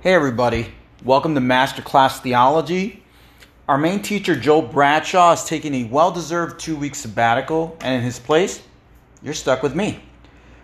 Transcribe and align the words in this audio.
Hey, 0.00 0.14
everybody. 0.14 0.72
Welcome 1.02 1.34
to 1.34 1.40
Masterclass 1.40 2.20
Theology. 2.20 3.02
Our 3.66 3.76
main 3.76 4.00
teacher, 4.00 4.36
Joe 4.36 4.62
Bradshaw, 4.62 5.32
is 5.32 5.42
taking 5.42 5.74
a 5.74 5.88
well 5.88 6.12
deserved 6.12 6.60
two 6.60 6.76
week 6.76 6.94
sabbatical, 6.94 7.76
and 7.80 7.96
in 7.96 8.02
his 8.02 8.20
place, 8.20 8.62
you're 9.24 9.34
stuck 9.34 9.60
with 9.60 9.74
me. 9.74 10.00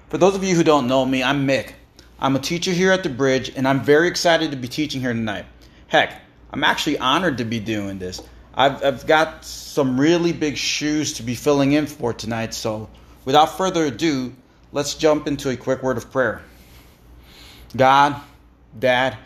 For 0.08 0.18
those 0.18 0.36
of 0.36 0.44
you 0.44 0.54
who 0.54 0.62
don't 0.62 0.86
know 0.86 1.04
me, 1.04 1.24
I'm 1.24 1.48
Mick. 1.48 1.72
I'm 2.20 2.36
a 2.36 2.38
teacher 2.38 2.70
here 2.70 2.92
at 2.92 3.02
the 3.02 3.08
Bridge, 3.08 3.50
and 3.56 3.66
I'm 3.66 3.82
very 3.82 4.06
excited 4.06 4.52
to 4.52 4.56
be 4.56 4.68
teaching 4.68 5.00
here 5.00 5.12
tonight. 5.12 5.46
Heck, 5.88 6.14
I'm 6.52 6.62
actually 6.62 6.98
honored 6.98 7.38
to 7.38 7.44
be 7.44 7.58
doing 7.58 7.98
this. 7.98 8.22
I've, 8.54 8.84
I've 8.84 9.04
got 9.04 9.44
some 9.44 9.98
really 9.98 10.32
big 10.32 10.56
shoes 10.56 11.14
to 11.14 11.24
be 11.24 11.34
filling 11.34 11.72
in 11.72 11.88
for 11.88 12.12
tonight, 12.12 12.54
so 12.54 12.88
without 13.24 13.58
further 13.58 13.86
ado, 13.86 14.32
let's 14.70 14.94
jump 14.94 15.26
into 15.26 15.50
a 15.50 15.56
quick 15.56 15.82
word 15.82 15.96
of 15.96 16.12
prayer. 16.12 16.40
God, 17.76 18.20
Dad, 18.78 19.16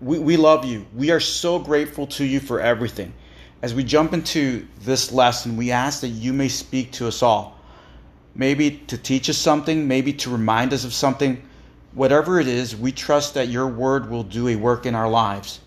we, 0.00 0.18
we 0.18 0.36
love 0.36 0.64
you. 0.64 0.86
We 0.94 1.10
are 1.10 1.20
so 1.20 1.58
grateful 1.58 2.06
to 2.08 2.24
you 2.24 2.40
for 2.40 2.60
everything. 2.60 3.12
As 3.60 3.74
we 3.74 3.82
jump 3.84 4.12
into 4.12 4.66
this 4.80 5.10
lesson, 5.12 5.56
we 5.56 5.72
ask 5.72 6.00
that 6.02 6.08
you 6.08 6.32
may 6.32 6.48
speak 6.48 6.92
to 6.92 7.08
us 7.08 7.22
all. 7.22 7.58
Maybe 8.34 8.70
to 8.86 8.96
teach 8.96 9.28
us 9.28 9.36
something, 9.36 9.88
maybe 9.88 10.12
to 10.14 10.30
remind 10.30 10.72
us 10.72 10.84
of 10.84 10.92
something. 10.94 11.42
Whatever 11.92 12.38
it 12.38 12.46
is, 12.46 12.76
we 12.76 12.92
trust 12.92 13.34
that 13.34 13.48
your 13.48 13.66
word 13.66 14.10
will 14.10 14.22
do 14.22 14.46
a 14.48 14.56
work 14.56 14.86
in 14.86 14.94
our 14.94 15.08
lives. 15.08 15.58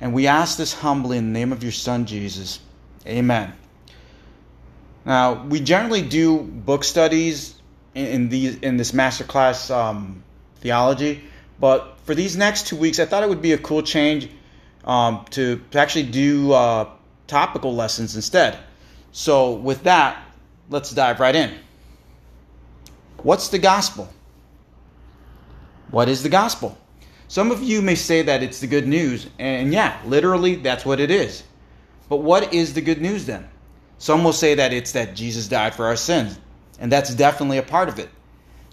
And 0.00 0.12
we 0.12 0.26
ask 0.26 0.58
this 0.58 0.74
humbly 0.74 1.16
in 1.16 1.32
the 1.32 1.38
name 1.38 1.52
of 1.52 1.62
your 1.62 1.72
Son, 1.72 2.04
Jesus. 2.04 2.60
Amen. 3.06 3.54
Now, 5.06 5.44
we 5.44 5.60
generally 5.60 6.02
do 6.02 6.38
book 6.40 6.84
studies 6.84 7.54
in, 7.94 8.06
in, 8.06 8.28
these, 8.28 8.56
in 8.56 8.76
this 8.76 8.92
masterclass 8.92 9.74
um, 9.74 10.22
theology 10.56 11.22
but 11.60 11.98
for 12.04 12.14
these 12.14 12.36
next 12.36 12.66
two 12.66 12.76
weeks, 12.76 12.98
I 12.98 13.04
thought 13.04 13.22
it 13.22 13.28
would 13.28 13.42
be 13.42 13.52
a 13.52 13.58
cool 13.58 13.82
change 13.82 14.30
um, 14.84 15.24
to, 15.30 15.60
to 15.70 15.78
actually 15.78 16.04
do 16.04 16.52
uh, 16.52 16.88
topical 17.26 17.74
lessons 17.74 18.16
instead. 18.16 18.58
So, 19.12 19.52
with 19.52 19.84
that, 19.84 20.22
let's 20.70 20.90
dive 20.90 21.20
right 21.20 21.34
in. 21.34 21.54
What's 23.22 23.48
the 23.48 23.58
gospel? 23.58 24.08
What 25.90 26.08
is 26.08 26.22
the 26.22 26.28
gospel? 26.28 26.78
Some 27.26 27.50
of 27.50 27.62
you 27.62 27.82
may 27.82 27.94
say 27.94 28.22
that 28.22 28.42
it's 28.42 28.60
the 28.60 28.66
good 28.66 28.86
news, 28.86 29.28
and 29.38 29.72
yeah, 29.72 30.00
literally, 30.06 30.56
that's 30.56 30.86
what 30.86 31.00
it 31.00 31.10
is. 31.10 31.42
But 32.08 32.18
what 32.18 32.54
is 32.54 32.74
the 32.74 32.80
good 32.80 33.02
news 33.02 33.26
then? 33.26 33.48
Some 33.98 34.22
will 34.22 34.32
say 34.32 34.54
that 34.54 34.72
it's 34.72 34.92
that 34.92 35.16
Jesus 35.16 35.48
died 35.48 35.74
for 35.74 35.86
our 35.86 35.96
sins, 35.96 36.38
and 36.78 36.92
that's 36.92 37.14
definitely 37.14 37.58
a 37.58 37.62
part 37.62 37.88
of 37.88 37.98
it. 37.98 38.08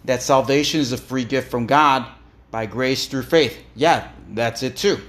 That 0.06 0.22
salvation 0.22 0.80
is 0.80 0.92
a 0.92 0.98
free 0.98 1.26
gift 1.26 1.50
from 1.50 1.66
God 1.66 2.06
by 2.56 2.66
grace 2.66 3.08
through 3.08 3.24
faith. 3.24 3.62
Yeah, 3.76 4.08
that's 4.30 4.64
it 4.64 4.78
too. 4.78 5.02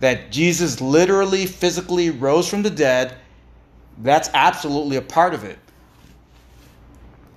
That 0.00 0.32
Jesus 0.32 0.80
literally, 0.80 1.46
physically 1.46 2.10
rose 2.10 2.48
from 2.48 2.64
the 2.64 2.70
dead, 2.70 3.14
that's 3.98 4.28
absolutely 4.34 4.96
a 4.96 5.02
part 5.02 5.34
of 5.34 5.44
it. 5.44 5.56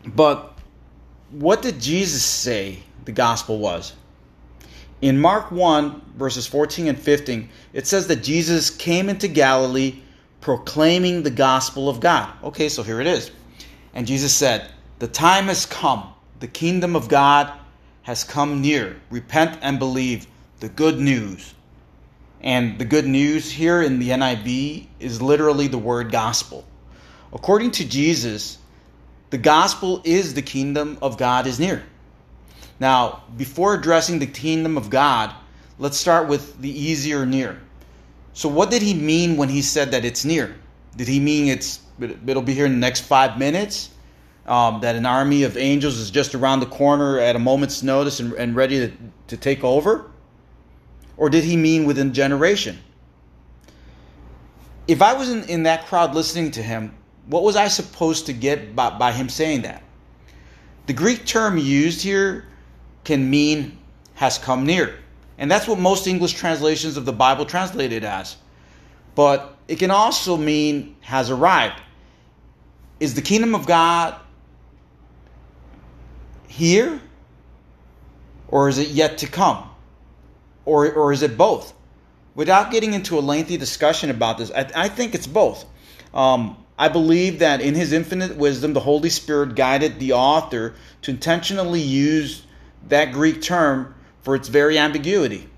But 0.08 0.58
what 1.30 1.62
did 1.62 1.80
Jesus 1.80 2.26
say 2.26 2.80
the 3.06 3.12
gospel 3.12 3.60
was? 3.60 3.94
In 5.04 5.22
Mark 5.22 5.52
1, 5.52 6.14
verses 6.18 6.48
14 6.48 6.88
and 6.88 6.98
15, 6.98 7.50
it 7.74 7.86
says 7.86 8.08
that 8.08 8.24
Jesus 8.24 8.72
came 8.72 9.08
into 9.08 9.28
Galilee 9.28 10.00
proclaiming 10.42 11.22
the 11.22 11.30
gospel 11.30 11.90
of 11.90 12.00
God. 12.00 12.34
Okay, 12.44 12.70
so 12.70 12.82
here 12.82 13.00
it 13.00 13.06
is. 13.06 13.30
And 13.94 14.08
Jesus 14.08 14.34
said, 14.34 14.72
The 14.98 15.08
time 15.08 15.46
has 15.46 15.68
come, 15.68 16.12
the 16.40 16.48
kingdom 16.48 16.96
of 16.96 17.08
God 17.08 17.54
has 18.04 18.24
come 18.24 18.62
near. 18.62 19.02
Repent 19.10 19.58
and 19.62 19.80
believe 19.80 20.28
the 20.60 20.70
good 20.70 21.00
news. 21.00 21.54
And 22.42 22.78
the 22.78 22.86
good 22.86 23.06
news 23.06 23.52
here 23.52 23.82
in 23.82 24.00
the 24.00 24.10
NIV 24.10 24.88
is 25.00 25.22
literally 25.22 25.68
the 25.68 25.78
word 25.78 26.12
gospel. 26.12 26.66
According 27.32 27.72
to 27.72 27.86
Jesus, 27.86 28.58
the 29.30 29.38
gospel 29.38 30.02
is 30.04 30.34
the 30.34 30.42
kingdom 30.42 30.98
of 31.02 31.18
God 31.18 31.48
is 31.48 31.60
near. 31.60 31.84
Now, 32.80 33.24
before 33.38 33.74
addressing 33.74 34.20
the 34.20 34.28
kingdom 34.28 34.78
of 34.78 34.90
God, 34.90 35.34
let's 35.80 35.98
start 35.98 36.28
with 36.28 36.62
the 36.62 36.70
easier 36.70 37.26
near. 37.26 37.62
So, 38.34 38.50
what 38.50 38.70
did 38.70 38.82
he 38.82 38.94
mean 38.94 39.38
when 39.38 39.50
he 39.50 39.62
said 39.62 39.92
that 39.92 40.04
it's 40.04 40.26
near? 40.26 40.56
Did 40.96 41.08
he 41.08 41.20
mean 41.20 41.48
it's 41.48 41.80
it'll 42.00 42.42
be 42.42 42.54
here 42.54 42.66
in 42.66 42.74
the 42.74 42.78
next 42.78 43.02
five 43.02 43.38
minutes? 43.40 43.90
Um, 44.46 44.82
that 44.82 44.96
an 44.96 45.06
army 45.06 45.44
of 45.44 45.58
angels 45.58 45.98
is 45.98 46.12
just 46.12 46.36
around 46.36 46.60
the 46.60 46.66
corner 46.66 47.20
at 47.20 47.36
a 47.36 47.40
moment's 47.40 47.84
notice 47.84 48.20
and, 48.20 48.34
and 48.34 48.56
ready 48.56 48.88
to, 48.88 48.94
to 49.28 49.38
take 49.38 49.64
over? 49.64 50.12
Or 51.16 51.30
did 51.30 51.44
he 51.44 51.56
mean 51.56 51.86
within 51.86 52.14
generation? 52.14 52.80
If 54.88 55.02
I 55.02 55.14
was 55.14 55.30
in, 55.30 55.44
in 55.46 55.64
that 55.64 55.86
crowd 55.86 56.14
listening 56.14 56.52
to 56.52 56.64
him, 56.64 56.94
what 57.28 57.44
was 57.44 57.56
I 57.56 57.70
supposed 57.70 58.26
to 58.26 58.34
get 58.34 58.76
by, 58.76 58.98
by 58.98 59.12
him 59.14 59.30
saying 59.30 59.62
that? 59.62 59.84
The 60.88 60.94
Greek 60.94 61.26
term 61.26 61.58
used 61.58 62.02
here 62.02 62.46
can 63.06 63.30
mean 63.30 63.78
has 64.16 64.38
come 64.38 64.66
near. 64.66 64.96
And 65.38 65.50
that's 65.50 65.68
what 65.68 65.80
most 65.80 66.06
English 66.06 66.34
translations 66.34 66.98
of 66.98 67.06
the 67.06 67.14
Bible 67.14 67.46
translate 67.46 67.94
it 67.94 68.04
as. 68.04 68.36
But 69.16 69.56
it 69.68 69.80
can 69.80 69.92
also 69.92 70.36
mean 70.36 70.96
has 71.02 71.30
arrived. 71.30 71.82
Is 73.00 73.14
the 73.14 73.22
kingdom 73.22 73.56
of 73.56 73.66
God 73.66 74.16
here? 76.54 77.02
Or 78.48 78.70
is 78.70 78.78
it 78.78 78.90
yet 78.90 79.20
to 79.20 79.28
come? 79.28 79.70
Or, 80.66 80.92
or 80.92 81.12
is 81.12 81.24
it 81.24 81.38
both? 81.38 81.74
Without 82.36 82.72
getting 82.72 82.94
into 82.94 83.18
a 83.18 83.22
lengthy 83.22 83.58
discussion 83.58 84.10
about 84.10 84.38
this, 84.38 84.52
I, 84.52 84.70
I 84.76 84.88
think 84.88 85.16
it's 85.16 85.28
both. 85.28 85.66
Um, 86.14 86.58
I 86.78 86.90
believe 86.90 87.40
that 87.40 87.62
in 87.62 87.76
his 87.76 87.94
infinite 87.94 88.36
wisdom, 88.36 88.74
the 88.74 88.80
Holy 88.80 89.10
Spirit 89.10 89.56
guided 89.56 90.00
the 90.00 90.14
author 90.14 90.76
to 91.04 91.12
intentionally 91.12 91.82
use 91.82 92.46
that 92.90 93.12
Greek 93.12 93.42
term 93.42 93.96
for 94.22 94.36
its 94.36 94.48
very 94.48 94.78
ambiguity. 94.78 95.50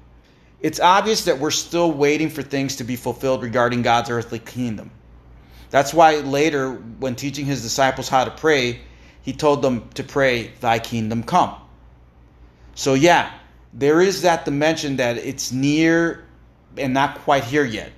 It's 0.61 0.79
obvious 0.79 1.25
that 1.25 1.39
we're 1.39 1.51
still 1.51 1.91
waiting 1.91 2.29
for 2.29 2.41
things 2.41 2.77
to 2.77 2.83
be 2.83 2.95
fulfilled 2.95 3.43
regarding 3.43 3.81
God's 3.81 4.09
earthly 4.09 4.39
kingdom. 4.39 4.91
That's 5.69 5.93
why 5.93 6.17
later, 6.17 6.73
when 6.73 7.15
teaching 7.15 7.45
his 7.45 7.61
disciples 7.61 8.07
how 8.07 8.25
to 8.25 8.31
pray, 8.31 8.81
he 9.25 9.33
told 9.33 9.63
them 9.63 9.89
to 9.95 10.03
pray, 10.03 10.51
Thy 10.61 10.77
kingdom 10.77 11.23
come. 11.23 11.55
So, 12.75 12.93
yeah, 12.93 13.31
there 13.73 13.99
is 13.99 14.21
that 14.21 14.45
dimension 14.45 14.97
that 14.97 15.17
it's 15.17 15.51
near 15.51 16.23
and 16.77 16.93
not 16.93 17.17
quite 17.21 17.43
here 17.43 17.65
yet. 17.65 17.91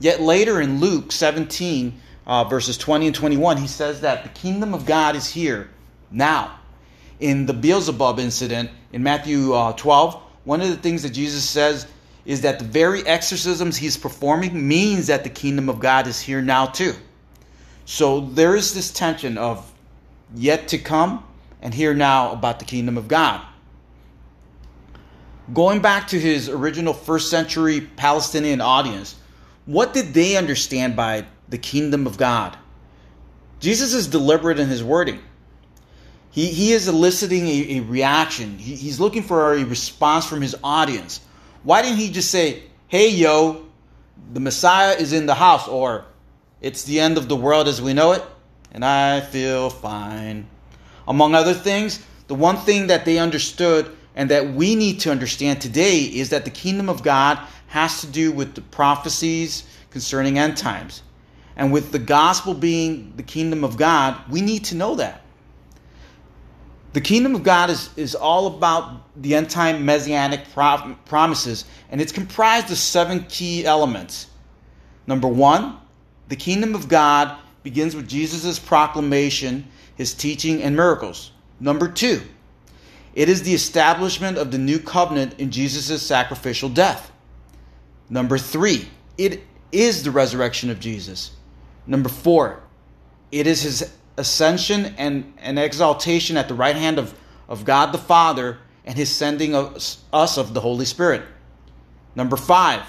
Yet 0.00 0.22
later 0.22 0.62
in 0.62 0.80
Luke 0.80 1.12
17, 1.12 2.00
uh, 2.26 2.44
verses 2.44 2.78
20 2.78 3.08
and 3.08 3.14
21, 3.14 3.58
he 3.58 3.66
says 3.66 4.00
that 4.00 4.22
the 4.22 4.30
kingdom 4.30 4.72
of 4.72 4.86
God 4.86 5.14
is 5.14 5.28
here 5.28 5.68
now. 6.10 6.58
In 7.20 7.44
the 7.44 7.52
Beelzebub 7.52 8.18
incident 8.18 8.70
in 8.94 9.02
Matthew 9.02 9.52
uh, 9.52 9.74
12, 9.74 10.14
one 10.44 10.62
of 10.62 10.68
the 10.68 10.76
things 10.76 11.02
that 11.02 11.10
Jesus 11.10 11.44
says 11.44 11.86
is 12.24 12.40
that 12.40 12.58
the 12.58 12.64
very 12.64 13.06
exorcisms 13.06 13.76
he's 13.76 13.98
performing 13.98 14.66
means 14.66 15.08
that 15.08 15.22
the 15.22 15.30
kingdom 15.30 15.68
of 15.68 15.80
God 15.80 16.06
is 16.06 16.18
here 16.18 16.40
now 16.40 16.64
too. 16.64 16.94
So 17.84 18.20
there 18.20 18.56
is 18.56 18.72
this 18.72 18.90
tension 18.90 19.36
of 19.36 19.71
yet 20.34 20.68
to 20.68 20.78
come 20.78 21.24
and 21.60 21.72
here 21.72 21.94
now 21.94 22.32
about 22.32 22.58
the 22.58 22.64
kingdom 22.64 22.98
of 22.98 23.08
God. 23.08 23.40
Going 25.52 25.80
back 25.82 26.08
to 26.08 26.20
his 26.20 26.48
original 26.48 26.94
first 26.94 27.30
century 27.30 27.80
Palestinian 27.80 28.60
audience, 28.60 29.16
what 29.66 29.92
did 29.92 30.14
they 30.14 30.36
understand 30.36 30.96
by 30.96 31.26
the 31.48 31.58
kingdom 31.58 32.06
of 32.06 32.16
God? 32.16 32.56
Jesus 33.60 33.94
is 33.94 34.08
deliberate 34.08 34.58
in 34.58 34.68
his 34.68 34.82
wording. 34.82 35.20
He, 36.30 36.46
he 36.46 36.72
is 36.72 36.88
eliciting 36.88 37.46
a, 37.46 37.76
a 37.76 37.80
reaction. 37.80 38.58
He, 38.58 38.74
he's 38.74 38.98
looking 38.98 39.22
for 39.22 39.54
a 39.54 39.64
response 39.64 40.26
from 40.26 40.40
his 40.40 40.56
audience. 40.64 41.20
Why 41.62 41.82
didn't 41.82 41.98
he 41.98 42.10
just 42.10 42.30
say, 42.30 42.64
hey, 42.88 43.10
yo, 43.10 43.66
the 44.32 44.40
Messiah 44.40 44.96
is 44.96 45.12
in 45.12 45.26
the 45.26 45.34
house, 45.34 45.68
or 45.68 46.06
it's 46.60 46.84
the 46.84 47.00
end 47.00 47.18
of 47.18 47.28
the 47.28 47.36
world 47.36 47.68
as 47.68 47.82
we 47.82 47.92
know 47.92 48.12
it? 48.12 48.22
And 48.72 48.84
I 48.84 49.20
feel 49.20 49.70
fine. 49.70 50.46
Among 51.06 51.34
other 51.34 51.54
things, 51.54 52.04
the 52.26 52.34
one 52.34 52.56
thing 52.56 52.88
that 52.88 53.04
they 53.04 53.18
understood 53.18 53.94
and 54.14 54.30
that 54.30 54.54
we 54.54 54.74
need 54.74 55.00
to 55.00 55.10
understand 55.10 55.60
today 55.60 56.00
is 56.00 56.30
that 56.30 56.44
the 56.44 56.50
kingdom 56.50 56.88
of 56.88 57.02
God 57.02 57.38
has 57.68 58.00
to 58.00 58.06
do 58.06 58.32
with 58.32 58.54
the 58.54 58.60
prophecies 58.60 59.64
concerning 59.90 60.38
end 60.38 60.56
times. 60.56 61.02
And 61.56 61.72
with 61.72 61.92
the 61.92 61.98
gospel 61.98 62.54
being 62.54 63.12
the 63.16 63.22
kingdom 63.22 63.64
of 63.64 63.76
God, 63.76 64.18
we 64.30 64.40
need 64.40 64.64
to 64.66 64.74
know 64.74 64.94
that. 64.96 65.22
The 66.94 67.00
kingdom 67.00 67.34
of 67.34 67.42
God 67.42 67.70
is, 67.70 67.90
is 67.96 68.14
all 68.14 68.46
about 68.46 69.22
the 69.22 69.34
end 69.34 69.48
time 69.48 69.84
messianic 69.84 70.52
pro- 70.52 70.96
promises, 71.06 71.64
and 71.90 72.00
it's 72.00 72.12
comprised 72.12 72.70
of 72.70 72.76
seven 72.76 73.24
key 73.28 73.64
elements. 73.64 74.26
Number 75.06 75.28
one, 75.28 75.78
the 76.28 76.36
kingdom 76.36 76.74
of 76.74 76.88
God 76.88 77.36
begins 77.62 77.94
with 77.94 78.08
Jesus' 78.08 78.58
proclamation, 78.58 79.68
his 79.96 80.14
teaching, 80.14 80.62
and 80.62 80.74
miracles. 80.76 81.32
Number 81.60 81.88
two, 81.88 82.22
It 83.14 83.28
is 83.28 83.42
the 83.42 83.54
establishment 83.54 84.38
of 84.38 84.50
the 84.50 84.58
new 84.58 84.78
covenant 84.78 85.38
in 85.38 85.50
Jesus' 85.50 86.02
sacrificial 86.02 86.68
death. 86.68 87.10
Number 88.08 88.38
three, 88.38 88.88
it 89.18 89.42
is 89.70 90.02
the 90.02 90.10
resurrection 90.10 90.70
of 90.70 90.80
Jesus. 90.80 91.32
Number 91.86 92.08
four, 92.08 92.62
it 93.30 93.46
is 93.46 93.62
his 93.62 93.92
ascension 94.16 94.94
and, 94.98 95.32
and 95.38 95.58
exaltation 95.58 96.36
at 96.36 96.48
the 96.48 96.54
right 96.54 96.76
hand 96.76 96.98
of, 96.98 97.14
of 97.48 97.64
God 97.64 97.92
the 97.92 97.98
Father 97.98 98.58
and 98.84 98.96
his 98.96 99.10
sending 99.10 99.54
of 99.54 99.76
us 100.12 100.38
of 100.38 100.54
the 100.54 100.60
Holy 100.60 100.84
Spirit. 100.84 101.22
Number 102.14 102.36
five, 102.36 102.82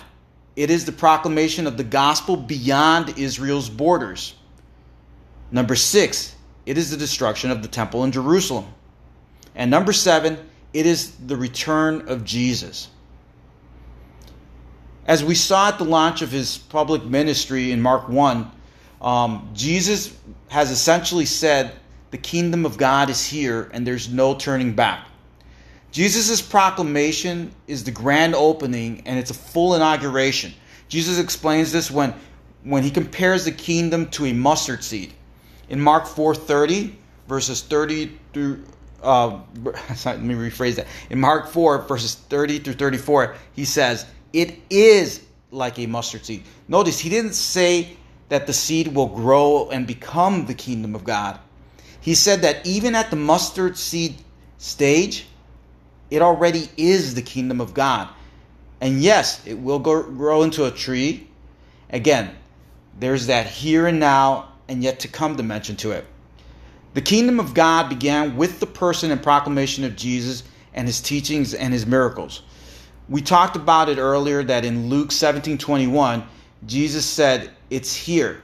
it 0.55 0.69
is 0.69 0.85
the 0.85 0.91
proclamation 0.91 1.67
of 1.67 1.77
the 1.77 1.83
gospel 1.83 2.37
beyond 2.37 3.17
Israel's 3.17 3.69
borders. 3.69 4.35
Number 5.51 5.75
six, 5.75 6.36
it 6.66 6.78
is 6.78 6.90
the 6.90 6.98
destruction 6.98 7.51
of 7.51 7.62
the 7.62 7.68
temple 7.68 8.04
in 8.04 8.12
Jerusalem. 8.12 8.66
And 9.56 9.69
number 9.69 9.94
seven, 9.94 10.38
it 10.74 10.86
is 10.86 11.12
the 11.16 11.38
return 11.38 12.07
of 12.07 12.24
Jesus. 12.24 12.90
As 15.06 15.24
we 15.24 15.36
saw 15.36 15.69
at 15.69 15.78
the 15.78 15.84
launch 15.84 16.22
of 16.22 16.31
his 16.31 16.57
public 16.57 17.04
ministry 17.04 17.72
in 17.72 17.81
Mark 17.81 18.07
1, 18.07 18.51
um, 19.01 19.50
Jesus 19.54 20.16
has 20.48 20.72
essentially 20.72 21.25
said, 21.25 21.74
The 22.12 22.18
kingdom 22.18 22.66
of 22.66 22.78
God 22.78 23.10
is 23.10 23.25
here 23.25 23.69
and 23.74 23.86
there's 23.86 24.10
no 24.10 24.34
turning 24.34 24.74
back. 24.74 25.07
Jesus' 25.92 26.42
proclamation 26.42 27.51
is 27.68 27.84
the 27.84 27.92
grand 27.92 28.34
opening 28.34 29.04
and 29.06 29.19
it's 29.19 29.30
a 29.30 29.36
full 29.36 29.75
inauguration. 29.75 30.54
Jesus 30.88 31.19
explains 31.19 31.72
this 31.72 31.92
when, 31.92 32.16
when 32.63 32.81
he 32.81 32.90
compares 32.90 33.45
the 33.45 33.51
kingdom 33.51 34.10
to 34.12 34.25
a 34.25 34.34
mustard 34.34 34.84
seed. 34.84 35.13
In 35.73 35.81
Mark 35.81 36.05
4:30, 36.05 36.93
verses 37.27 37.63
30 37.63 38.11
through 38.31 38.63
uh, 39.01 39.39
let 40.05 40.21
me 40.21 40.35
rephrase 40.35 40.75
that. 40.75 40.85
In 41.09 41.19
Mark 41.19 41.49
4, 41.49 41.79
verses 41.87 42.13
30 42.13 42.59
through 42.59 42.73
34, 42.73 43.33
he 43.53 43.65
says, 43.65 44.05
It 44.33 44.59
is 44.69 45.21
like 45.49 45.79
a 45.79 45.87
mustard 45.87 46.25
seed. 46.25 46.43
Notice 46.67 46.99
he 46.99 47.09
didn't 47.09 47.33
say 47.33 47.97
that 48.29 48.45
the 48.45 48.53
seed 48.53 48.89
will 48.89 49.07
grow 49.07 49.71
and 49.71 49.87
become 49.87 50.45
the 50.45 50.53
kingdom 50.53 50.93
of 50.93 51.03
God. 51.03 51.39
He 52.01 52.13
said 52.13 52.43
that 52.43 52.63
even 52.67 52.93
at 52.93 53.09
the 53.09 53.15
mustard 53.15 53.75
seed 53.75 54.17
stage, 54.59 55.25
it 56.11 56.21
already 56.21 56.69
is 56.77 57.15
the 57.15 57.23
kingdom 57.23 57.59
of 57.59 57.73
God. 57.73 58.09
And 58.79 59.01
yes, 59.01 59.41
it 59.47 59.55
will 59.55 59.79
grow 59.79 60.43
into 60.43 60.65
a 60.65 60.71
tree. 60.71 61.27
Again, 61.89 62.29
there's 62.99 63.25
that 63.25 63.47
here 63.47 63.87
and 63.87 63.99
now 63.99 64.52
and 64.73 64.83
yet 64.83 64.99
to 64.99 65.07
come 65.07 65.37
dimension 65.37 65.75
to 65.77 65.91
it. 65.91 66.05
The 66.93 67.01
kingdom 67.01 67.39
of 67.39 67.53
God 67.53 67.89
began 67.89 68.35
with 68.35 68.59
the 68.59 68.65
person 68.65 69.11
and 69.11 69.21
proclamation 69.21 69.83
of 69.83 69.95
Jesus 69.95 70.43
and 70.73 70.87
his 70.87 70.99
teachings 70.99 71.53
and 71.53 71.71
his 71.71 71.85
miracles. 71.85 72.43
We 73.07 73.21
talked 73.21 73.55
about 73.55 73.89
it 73.89 73.97
earlier 73.97 74.43
that 74.43 74.65
in 74.65 74.89
Luke 74.89 75.11
17 75.11 75.57
21, 75.57 76.23
Jesus 76.65 77.05
said, 77.05 77.51
It's 77.69 77.95
here. 77.95 78.41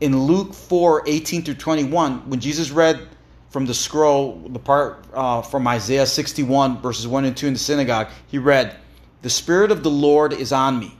In 0.00 0.18
Luke 0.18 0.52
4 0.52 1.04
18 1.06 1.42
through 1.42 1.54
21, 1.54 2.28
when 2.28 2.40
Jesus 2.40 2.70
read 2.70 3.08
from 3.50 3.66
the 3.66 3.74
scroll, 3.74 4.42
the 4.48 4.58
part 4.58 5.04
uh, 5.12 5.42
from 5.42 5.66
Isaiah 5.66 6.06
61, 6.06 6.80
verses 6.80 7.06
1 7.06 7.24
and 7.24 7.36
2 7.36 7.46
in 7.46 7.52
the 7.52 7.58
synagogue, 7.58 8.08
he 8.26 8.38
read, 8.38 8.76
The 9.22 9.30
Spirit 9.30 9.70
of 9.70 9.82
the 9.82 9.90
Lord 9.90 10.32
is 10.32 10.52
on 10.52 10.78
me, 10.78 10.96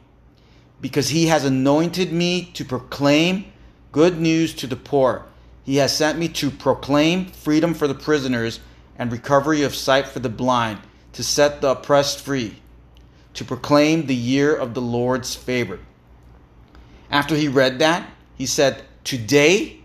because 0.80 1.08
he 1.08 1.26
has 1.26 1.44
anointed 1.44 2.12
me 2.12 2.50
to 2.54 2.64
proclaim 2.64 3.51
good 3.92 4.18
news 4.18 4.54
to 4.54 4.66
the 4.66 4.76
poor. 4.76 5.24
He 5.64 5.76
has 5.76 5.96
sent 5.96 6.18
me 6.18 6.28
to 6.28 6.50
proclaim 6.50 7.26
freedom 7.26 7.74
for 7.74 7.86
the 7.86 7.94
prisoners 7.94 8.58
and 8.96 9.12
recovery 9.12 9.62
of 9.62 9.74
sight 9.74 10.08
for 10.08 10.18
the 10.18 10.28
blind, 10.28 10.78
to 11.12 11.22
set 11.22 11.60
the 11.60 11.70
oppressed 11.70 12.20
free, 12.20 12.56
to 13.34 13.44
proclaim 13.44 14.06
the 14.06 14.14
year 14.14 14.54
of 14.54 14.74
the 14.74 14.80
Lord's 14.80 15.34
favor. 15.34 15.78
After 17.10 17.36
he 17.36 17.48
read 17.48 17.78
that, 17.78 18.10
he 18.36 18.46
said, 18.46 18.82
Today, 19.04 19.80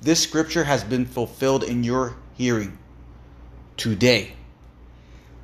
this 0.00 0.22
scripture 0.22 0.64
has 0.64 0.84
been 0.84 1.04
fulfilled 1.04 1.64
in 1.64 1.84
your 1.84 2.16
hearing. 2.34 2.78
Today. 3.76 4.32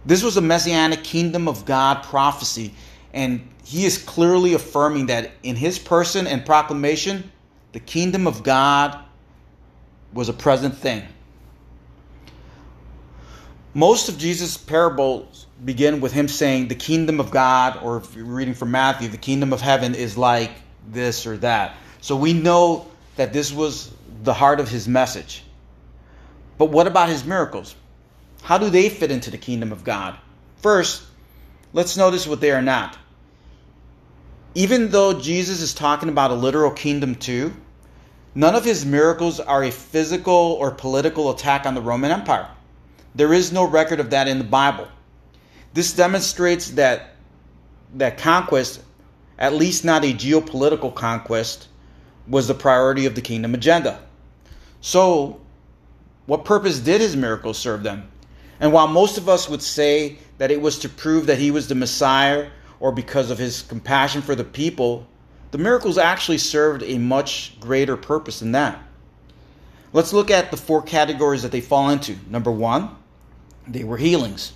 This 0.05 0.23
was 0.23 0.37
a 0.37 0.41
messianic 0.41 1.03
kingdom 1.03 1.49
of 1.49 1.65
God 1.65 2.05
prophecy, 2.05 2.75
and 3.13 3.49
he 3.65 3.85
is 3.85 3.99
clearly 3.99 4.55
affirming 4.55 5.07
that 5.07 5.33
in 5.43 5.57
his 5.57 5.79
person 5.79 6.27
and 6.27 6.47
proclamation, 6.47 7.33
the 7.73 7.81
kingdom 7.81 8.27
of 8.27 8.43
God 8.43 8.99
was 10.13 10.29
a 10.29 10.33
present 10.33 10.77
thing. 10.77 11.03
Most 13.75 14.09
of 14.09 14.17
Jesus' 14.17 14.57
parables 14.57 15.47
begin 15.63 16.01
with 16.01 16.13
him 16.13 16.29
saying, 16.29 16.69
The 16.69 16.75
kingdom 16.75 17.21
of 17.21 17.31
God, 17.31 17.79
or 17.83 17.99
if 17.99 18.15
you're 18.15 18.25
reading 18.25 18.55
from 18.55 18.71
Matthew, 18.71 19.09
the 19.09 19.19
kingdom 19.19 19.53
of 19.53 19.61
heaven 19.61 19.95
is 19.95 20.17
like 20.17 20.51
this 20.89 21.27
or 21.27 21.37
that. 21.39 21.77
So 22.01 22.17
we 22.17 22.33
know 22.33 22.87
that 23.17 23.33
this 23.33 23.53
was 23.53 23.93
the 24.23 24.33
heart 24.33 24.61
of 24.61 24.69
his 24.69 24.89
message. 24.89 25.43
But 26.59 26.67
what 26.67 26.87
about 26.87 27.09
his 27.09 27.25
miracles? 27.25 27.75
How 28.43 28.59
do 28.59 28.71
they 28.71 28.89
fit 28.89 29.11
into 29.11 29.31
the 29.31 29.39
kingdom 29.39 29.73
of 29.73 29.85
God? 29.85 30.17
First, 30.63 31.03
let's 31.73 31.97
notice 31.97 32.27
what 32.27 32.41
they 32.41 32.53
are 32.53 32.63
not. 32.63 32.97
Even 34.57 34.91
though 34.91 35.21
Jesus 35.21 35.61
is 35.61 35.73
talking 35.73 36.09
about 36.09 36.33
a 36.33 36.35
literal 36.35 36.71
kingdom 36.73 37.15
too, 37.15 37.53
None 38.37 38.55
of 38.55 38.67
his 38.67 38.85
miracles 38.85 39.41
are 39.41 39.65
a 39.65 39.71
physical 39.71 40.59
or 40.61 40.71
political 40.71 41.31
attack 41.31 41.65
on 41.65 41.75
the 41.75 41.81
Roman 41.81 42.11
Empire. 42.11 42.51
There 43.15 43.33
is 43.33 43.51
no 43.51 43.65
record 43.65 43.99
of 43.99 44.11
that 44.11 44.29
in 44.29 44.37
the 44.37 44.45
Bible. 44.45 44.89
This 45.73 45.95
demonstrates 45.95 46.73
that 46.73 47.15
that 47.95 48.19
conquest, 48.19 48.83
at 49.39 49.55
least 49.55 49.87
not 49.87 50.05
a 50.05 50.13
geopolitical 50.13 50.95
conquest, 50.95 51.69
was 52.29 52.47
the 52.47 52.53
priority 52.53 53.07
of 53.07 53.15
the 53.15 53.23
kingdom 53.23 53.55
agenda. 53.55 54.01
So, 54.83 55.41
what 56.27 56.45
purpose 56.45 56.79
did 56.79 57.01
his 57.01 57.17
miracles 57.17 57.57
serve 57.57 57.85
them? 57.85 58.11
And 58.61 58.71
while 58.71 58.87
most 58.87 59.17
of 59.17 59.31
us 59.31 59.49
would 59.49 59.63
say 59.63 60.19
that 60.37 60.51
it 60.51 60.61
was 60.61 60.79
to 60.81 60.91
prove 60.91 61.25
that 61.29 61.39
he 61.39 61.51
was 61.51 61.69
the 61.69 61.75
Messiah 61.75 62.49
or 62.81 62.93
because 62.93 63.31
of 63.31 63.39
his 63.39 63.63
compassion 63.63 64.23
for 64.23 64.35
the 64.35 64.45
people, 64.45 65.07
the 65.51 65.59
miracles 65.59 65.99
actually 65.99 66.39
served 66.39 66.83
a 66.83 66.99
much 66.99 67.59
greater 67.61 67.97
purpose 67.97 68.41
than 68.41 68.53
that. 68.53 68.79
Let's 69.93 70.13
look 70.13 70.31
at 70.31 70.51
the 70.51 70.57
four 70.57 70.83
categories 70.83 71.43
that 71.43 71.53
they 71.53 71.61
fall 71.61 71.91
into. 71.91 72.17
Number 72.29 72.51
one, 72.51 72.91
they 73.67 73.85
were 73.85 73.97
healings. 73.97 74.53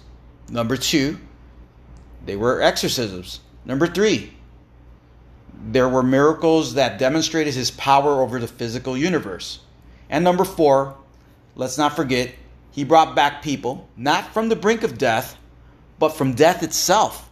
Number 0.51 0.77
two, 0.77 1.19
they 2.27 2.37
were 2.37 2.61
exorcisms. 2.61 3.41
Number 3.65 3.87
three, 3.87 4.35
there 5.69 5.89
were 5.89 6.03
miracles 6.03 6.75
that 6.75 6.99
demonstrated 6.99 7.55
his 7.55 7.71
power 7.71 8.21
over 8.21 8.39
the 8.39 8.49
physical 8.49 8.97
universe. 8.97 9.61
And 10.11 10.25
number 10.25 10.45
four, 10.45 10.97
let's 11.55 11.79
not 11.79 11.97
forget, 11.97 12.35
he 12.73 12.85
brought 12.85 13.15
back 13.15 13.43
people, 13.43 13.89
not 13.97 14.33
from 14.35 14.49
the 14.49 14.57
brink 14.57 14.83
of 14.83 14.99
death, 14.99 15.39
but 15.99 16.11
from 16.11 16.35
death 16.35 16.63
itself. 16.63 17.30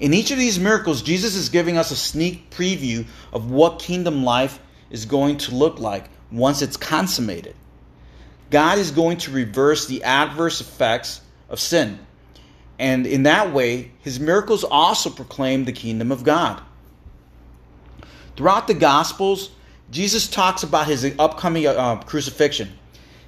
In 0.00 0.14
each 0.14 0.30
of 0.30 0.38
these 0.38 0.58
miracles, 0.58 1.02
Jesus 1.02 1.36
is 1.36 1.50
giving 1.50 1.76
us 1.76 1.90
a 1.90 1.96
sneak 1.96 2.50
preview 2.50 3.06
of 3.32 3.50
what 3.50 3.78
kingdom 3.78 4.24
life 4.24 4.58
is 4.90 5.04
going 5.04 5.36
to 5.38 5.54
look 5.54 5.78
like 5.78 6.06
once 6.32 6.62
it's 6.62 6.78
consummated. 6.78 7.54
God 8.50 8.78
is 8.78 8.90
going 8.90 9.18
to 9.18 9.30
reverse 9.30 9.86
the 9.86 10.02
adverse 10.02 10.62
effects 10.62 11.20
of 11.50 11.60
sin. 11.60 11.98
And 12.78 13.06
in 13.06 13.24
that 13.24 13.52
way, 13.52 13.92
his 14.00 14.18
miracles 14.18 14.64
also 14.64 15.10
proclaim 15.10 15.66
the 15.66 15.72
kingdom 15.72 16.10
of 16.10 16.24
God. 16.24 16.62
Throughout 18.36 18.68
the 18.68 18.74
Gospels, 18.74 19.50
Jesus 19.90 20.28
talks 20.28 20.62
about 20.62 20.86
his 20.86 21.14
upcoming 21.18 21.66
uh, 21.66 21.96
crucifixion. 21.96 22.72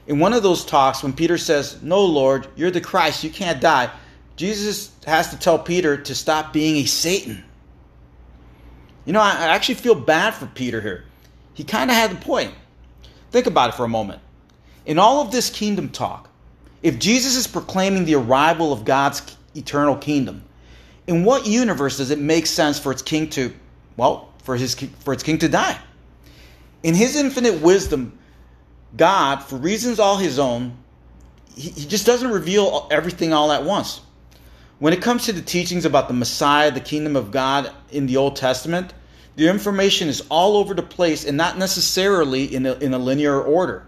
In 0.06 0.18
one 0.18 0.32
of 0.32 0.42
those 0.42 0.64
talks, 0.64 1.02
when 1.02 1.12
Peter 1.12 1.36
says, 1.36 1.82
No, 1.82 2.02
Lord, 2.02 2.48
you're 2.56 2.70
the 2.70 2.80
Christ, 2.80 3.22
you 3.22 3.30
can't 3.30 3.60
die, 3.60 3.90
Jesus 4.36 4.90
has 5.06 5.30
to 5.30 5.38
tell 5.38 5.58
Peter 5.58 5.96
to 5.96 6.14
stop 6.14 6.52
being 6.52 6.76
a 6.76 6.84
Satan. 6.84 7.44
You 9.04 9.12
know, 9.12 9.20
I 9.20 9.48
actually 9.48 9.76
feel 9.76 9.94
bad 9.94 10.34
for 10.34 10.46
Peter 10.46 10.80
here. 10.80 11.04
He 11.54 11.64
kind 11.64 11.90
of 11.90 11.96
had 11.96 12.10
the 12.10 12.16
point. 12.16 12.52
Think 13.30 13.46
about 13.46 13.70
it 13.70 13.76
for 13.76 13.84
a 13.84 13.88
moment. 13.88 14.20
In 14.86 14.98
all 14.98 15.20
of 15.20 15.32
this 15.32 15.50
kingdom 15.50 15.88
talk, 15.88 16.28
if 16.82 16.98
Jesus 16.98 17.36
is 17.36 17.46
proclaiming 17.46 18.04
the 18.04 18.14
arrival 18.14 18.72
of 18.72 18.84
God's 18.84 19.36
eternal 19.54 19.96
kingdom, 19.96 20.44
in 21.06 21.24
what 21.24 21.46
universe 21.46 21.98
does 21.98 22.10
it 22.10 22.18
make 22.18 22.46
sense 22.46 22.78
for 22.78 22.92
its 22.92 23.02
king 23.02 23.28
to, 23.30 23.52
well, 23.96 24.32
for 24.44 24.56
his 24.56 24.74
for 24.74 25.12
its 25.12 25.22
king 25.22 25.38
to 25.38 25.48
die? 25.48 25.78
In 26.82 26.94
his 26.94 27.16
infinite 27.16 27.60
wisdom, 27.60 28.18
God, 28.96 29.42
for 29.42 29.56
reasons 29.56 29.98
all 29.98 30.16
his 30.16 30.38
own, 30.38 30.76
he, 31.54 31.70
he 31.70 31.86
just 31.86 32.06
doesn't 32.06 32.30
reveal 32.30 32.88
everything 32.90 33.32
all 33.32 33.52
at 33.52 33.64
once. 33.64 34.00
When 34.82 34.92
it 34.92 35.00
comes 35.00 35.26
to 35.26 35.32
the 35.32 35.40
teachings 35.40 35.84
about 35.84 36.08
the 36.08 36.14
Messiah, 36.14 36.72
the 36.72 36.80
kingdom 36.80 37.14
of 37.14 37.30
God 37.30 37.70
in 37.92 38.06
the 38.06 38.16
Old 38.16 38.34
Testament, 38.34 38.92
the 39.36 39.48
information 39.48 40.08
is 40.08 40.24
all 40.28 40.56
over 40.56 40.74
the 40.74 40.82
place 40.82 41.24
and 41.24 41.36
not 41.36 41.56
necessarily 41.56 42.52
in 42.52 42.66
a, 42.66 42.72
in 42.72 42.92
a 42.92 42.98
linear 42.98 43.40
order. 43.40 43.86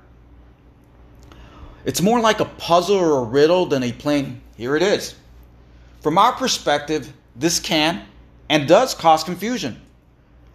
It's 1.85 2.01
more 2.01 2.21
like 2.21 2.39
a 2.39 2.45
puzzle 2.45 2.95
or 2.95 3.19
a 3.19 3.25
riddle 3.25 3.67
than 3.67 3.83
a 3.83 3.91
plain, 3.91 4.41
here 4.57 4.77
it 4.77 4.83
is. 4.83 5.17
From 6.01 6.17
our 6.17 6.31
perspective, 6.31 7.13
this 7.35 7.59
can 7.59 8.07
and 8.49 8.69
does 8.69 8.95
cause 8.95 9.25
confusion. 9.25 9.83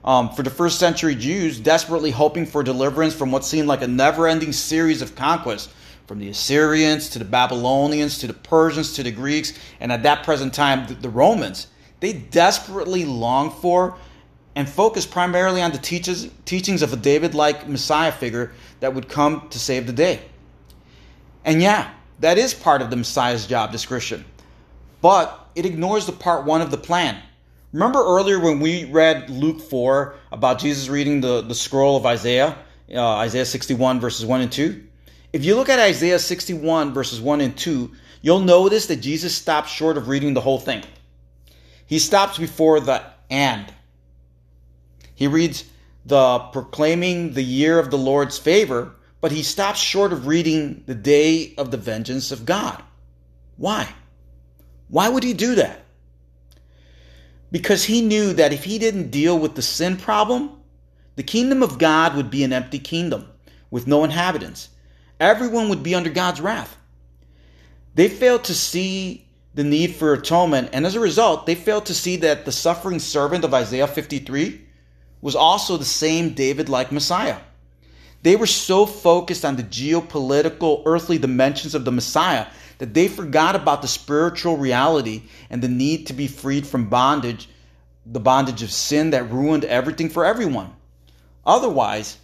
Um, 0.05 0.29
for 0.29 0.43
the 0.43 0.49
first 0.49 0.79
century 0.79 1.15
Jews, 1.15 1.59
desperately 1.59 2.11
hoping 2.11 2.45
for 2.45 2.63
deliverance 2.63 3.13
from 3.13 3.29
what 3.33 3.43
seemed 3.43 3.67
like 3.67 3.81
a 3.81 3.87
never 3.87 4.25
ending 4.25 4.53
series 4.53 5.01
of 5.01 5.17
conquests 5.17 5.67
from 6.09 6.17
the 6.17 6.29
Assyrians 6.29 7.07
to 7.09 7.19
the 7.19 7.23
Babylonians 7.23 8.17
to 8.17 8.25
the 8.25 8.33
Persians 8.33 8.93
to 8.93 9.03
the 9.03 9.11
Greeks, 9.11 9.53
and 9.79 9.91
at 9.91 10.01
that 10.01 10.23
present 10.23 10.55
time, 10.55 10.87
the, 10.87 10.95
the 10.95 11.07
Romans, 11.07 11.67
they 11.99 12.13
desperately 12.13 13.05
longed 13.05 13.53
for 13.53 13.95
and 14.55 14.67
focused 14.67 15.11
primarily 15.11 15.61
on 15.61 15.71
the 15.71 15.77
teaches, 15.77 16.31
teachings 16.45 16.81
of 16.81 16.91
a 16.91 16.95
David 16.95 17.35
like 17.35 17.69
Messiah 17.69 18.11
figure 18.11 18.53
that 18.79 18.95
would 18.95 19.07
come 19.07 19.49
to 19.49 19.59
save 19.59 19.85
the 19.85 19.93
day. 19.93 20.19
And 21.45 21.61
yeah, 21.61 21.91
that 22.21 22.39
is 22.39 22.55
part 22.55 22.81
of 22.81 22.89
the 22.89 22.95
Messiah's 22.95 23.45
job 23.45 23.71
description. 23.71 24.25
But 25.01 25.51
it 25.53 25.67
ignores 25.67 26.07
the 26.07 26.11
part 26.11 26.43
one 26.43 26.61
of 26.61 26.71
the 26.71 26.77
plan. 26.77 27.21
Remember 27.71 27.99
earlier 27.99 28.39
when 28.39 28.59
we 28.59 28.85
read 28.85 29.29
Luke 29.29 29.61
4 29.61 30.15
about 30.31 30.57
Jesus 30.57 30.89
reading 30.89 31.21
the, 31.21 31.41
the 31.41 31.53
scroll 31.53 31.95
of 31.95 32.07
Isaiah, 32.07 32.57
uh, 32.91 33.17
Isaiah 33.17 33.45
61 33.45 33.99
verses 33.99 34.25
1 34.25 34.41
and 34.41 34.51
2? 34.51 34.85
If 35.31 35.45
you 35.45 35.55
look 35.55 35.69
at 35.69 35.79
Isaiah 35.79 36.19
61 36.19 36.93
verses 36.93 37.21
1 37.21 37.41
and 37.41 37.55
2, 37.55 37.91
you'll 38.21 38.39
notice 38.39 38.87
that 38.87 38.97
Jesus 38.97 39.35
stops 39.35 39.69
short 39.69 39.97
of 39.97 40.07
reading 40.07 40.33
the 40.33 40.41
whole 40.41 40.59
thing. 40.59 40.83
He 41.85 41.99
stops 41.99 42.37
before 42.37 42.79
the 42.79 43.03
and. 43.29 43.71
He 45.15 45.27
reads 45.27 45.65
the 46.05 46.39
proclaiming 46.39 47.33
the 47.33 47.43
year 47.43 47.77
of 47.77 47.91
the 47.91 47.97
Lord's 47.97 48.37
favor, 48.37 48.95
but 49.21 49.31
he 49.31 49.43
stops 49.43 49.79
short 49.79 50.13
of 50.13 50.27
reading 50.27 50.83
the 50.87 50.95
day 50.95 51.53
of 51.57 51.71
the 51.71 51.77
vengeance 51.77 52.31
of 52.31 52.45
God. 52.45 52.81
Why? 53.57 53.93
Why 54.87 55.09
would 55.09 55.23
he 55.23 55.33
do 55.33 55.55
that? 55.55 55.81
Because 57.51 57.83
he 57.83 58.01
knew 58.01 58.33
that 58.33 58.53
if 58.53 58.63
he 58.63 58.79
didn't 58.79 59.11
deal 59.11 59.37
with 59.37 59.55
the 59.55 59.61
sin 59.61 59.97
problem, 59.97 60.51
the 61.15 61.23
kingdom 61.23 61.61
of 61.61 61.77
God 61.77 62.15
would 62.15 62.31
be 62.31 62.43
an 62.43 62.53
empty 62.53 62.79
kingdom 62.79 63.27
with 63.69 63.85
no 63.85 64.03
inhabitants. 64.03 64.69
Everyone 65.19 65.69
would 65.69 65.83
be 65.83 65.95
under 65.95 66.09
God's 66.09 66.41
wrath. 66.41 66.77
They 67.95 68.07
failed 68.07 68.45
to 68.45 68.53
see 68.53 69.27
the 69.53 69.63
need 69.63 69.95
for 69.95 70.13
atonement, 70.13 70.69
and 70.73 70.85
as 70.85 70.95
a 70.95 70.99
result, 70.99 71.45
they 71.45 71.55
failed 71.55 71.87
to 71.87 71.93
see 71.93 72.17
that 72.17 72.45
the 72.45 72.51
suffering 72.51 72.99
servant 72.99 73.43
of 73.43 73.53
Isaiah 73.53 73.87
53 73.87 74.61
was 75.21 75.35
also 75.35 75.75
the 75.75 75.85
same 75.85 76.29
David 76.33 76.69
like 76.69 76.91
Messiah. 76.91 77.37
They 78.21 78.35
were 78.35 78.47
so 78.47 78.85
focused 78.85 79.45
on 79.45 79.55
the 79.55 79.63
geopolitical, 79.63 80.83
earthly 80.85 81.17
dimensions 81.17 81.75
of 81.75 81.85
the 81.85 81.91
Messiah 81.91 82.47
that 82.77 82.93
they 82.93 83.07
forgot 83.07 83.55
about 83.55 83.81
the 83.81 83.87
spiritual 83.87 84.57
reality 84.57 85.23
and 85.49 85.61
the 85.61 85.67
need 85.67 86.07
to 86.07 86.13
be 86.13 86.27
freed 86.27 86.65
from 86.65 86.89
bondage, 86.89 87.49
the 88.05 88.19
bondage 88.19 88.63
of 88.63 88.71
sin 88.71 89.11
that 89.11 89.31
ruined 89.31 89.65
everything 89.65 90.09
for 90.09 90.25
everyone. 90.25 90.73
Otherwise, 91.45 92.17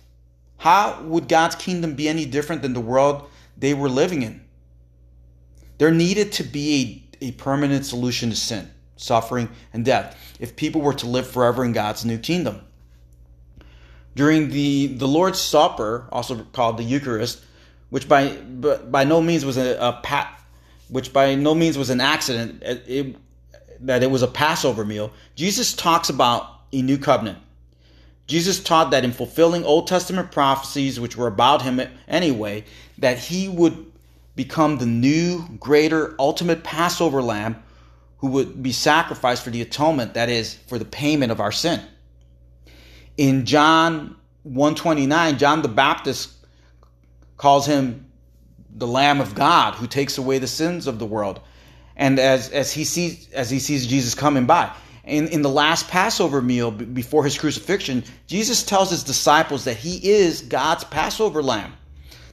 how 0.57 1.01
would 1.03 1.27
God's 1.27 1.55
kingdom 1.55 1.95
be 1.95 2.07
any 2.07 2.25
different 2.25 2.62
than 2.62 2.74
the 2.74 2.81
world 2.81 3.29
they 3.57 3.74
were 3.74 3.89
living 3.89 4.21
in? 4.21 4.41
There 5.77 5.91
needed 5.91 6.31
to 6.33 6.43
be 6.43 7.05
a, 7.21 7.25
a 7.25 7.31
permanent 7.33 7.85
solution 7.85 8.29
to 8.29 8.35
sin, 8.35 8.69
suffering, 8.95 9.50
and 9.74 9.83
death 9.83 10.17
if 10.39 10.55
people 10.55 10.81
were 10.81 10.93
to 10.93 11.07
live 11.07 11.27
forever 11.27 11.63
in 11.63 11.74
God's 11.74 12.05
new 12.05 12.17
kingdom. 12.17 12.62
During 14.15 14.50
the, 14.50 14.88
the 14.88 15.07
Lord's 15.07 15.39
Supper, 15.39 16.07
also 16.12 16.43
called 16.53 16.77
the 16.77 16.83
Eucharist, 16.83 17.43
which 17.89 18.07
by 18.07 18.29
by 18.29 19.03
no 19.03 19.21
means 19.21 19.45
was 19.45 19.57
a, 19.57 19.77
a 19.77 20.00
pat, 20.01 20.41
which 20.89 21.12
by 21.12 21.35
no 21.35 21.53
means 21.53 21.77
was 21.77 21.89
an 21.89 22.01
accident, 22.01 22.63
it, 22.63 22.83
it, 22.88 23.15
that 23.81 24.03
it 24.03 24.09
was 24.09 24.21
a 24.21 24.27
Passover 24.27 24.85
meal. 24.85 25.12
Jesus 25.35 25.74
talks 25.74 26.09
about 26.09 26.50
a 26.71 26.81
new 26.81 26.97
covenant. 26.97 27.38
Jesus 28.27 28.60
taught 28.60 28.91
that 28.91 29.03
in 29.03 29.12
fulfilling 29.12 29.63
Old 29.63 29.88
Testament 29.88 30.32
prophecies, 30.32 31.00
which 31.00 31.15
were 31.15 31.27
about 31.27 31.62
him 31.62 31.82
anyway, 32.08 32.63
that 32.98 33.20
he 33.20 33.48
would 33.48 33.91
become 34.36 34.77
the 34.77 34.86
new, 34.86 35.46
greater, 35.60 36.15
ultimate 36.20 36.63
Passover 36.63 37.22
lamb 37.22 37.62
who 38.17 38.27
would 38.27 38.63
be 38.63 38.72
sacrificed 38.72 39.44
for 39.44 39.51
the 39.51 39.62
atonement, 39.62 40.15
that 40.15 40.29
is, 40.29 40.55
for 40.67 40.79
the 40.79 40.86
payment 40.86 41.32
of 41.32 41.39
our 41.39 41.51
sin. 41.51 41.82
In 43.17 43.46
John 43.46 44.15
129, 44.44 45.38
John 45.38 45.62
the 45.62 45.67
Baptist 45.67 46.32
calls 47.38 47.65
him 47.65 48.10
the 48.75 48.88
Lamb 48.88 49.22
of 49.22 49.36
God 49.36 49.75
who 49.75 49.88
takes 49.88 50.17
away 50.17 50.39
the 50.39 50.48
sins 50.48 50.88
of 50.88 51.00
the 51.00 51.05
world. 51.05 51.39
And 51.96 52.20
as, 52.20 52.50
as 52.50 52.74
he 52.74 52.84
sees 52.84 53.29
as 53.32 53.50
he 53.50 53.60
sees 53.60 53.88
Jesus 53.88 54.15
coming 54.15 54.46
by. 54.46 54.72
In, 55.05 55.27
in 55.27 55.43
the 55.43 55.50
last 55.50 55.88
Passover 55.88 56.41
meal 56.41 56.71
before 56.71 57.24
his 57.24 57.38
crucifixion, 57.38 58.03
Jesus 58.27 58.63
tells 58.63 58.89
his 58.89 59.03
disciples 59.03 59.65
that 59.65 59.77
he 59.77 59.97
is 60.09 60.41
God's 60.41 60.83
Passover 60.83 61.43
lamb. 61.43 61.74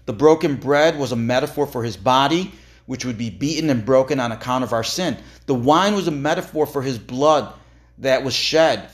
The 0.06 0.14
broken 0.14 0.56
bread 0.56 0.98
was 0.98 1.12
a 1.12 1.16
metaphor 1.16 1.66
for 1.66 1.84
his 1.84 1.96
body, 1.96 2.52
which 2.86 3.04
would 3.04 3.18
be 3.18 3.30
beaten 3.30 3.68
and 3.68 3.84
broken 3.84 4.18
on 4.18 4.32
account 4.32 4.64
of 4.64 4.72
our 4.72 4.82
sin. 4.84 5.18
The 5.46 5.54
wine 5.54 5.94
was 5.94 6.08
a 6.08 6.12
metaphor 6.12 6.66
for 6.66 6.82
his 6.82 6.98
blood 6.98 7.52
that 7.98 8.24
was 8.24 8.34
shed 8.34 8.88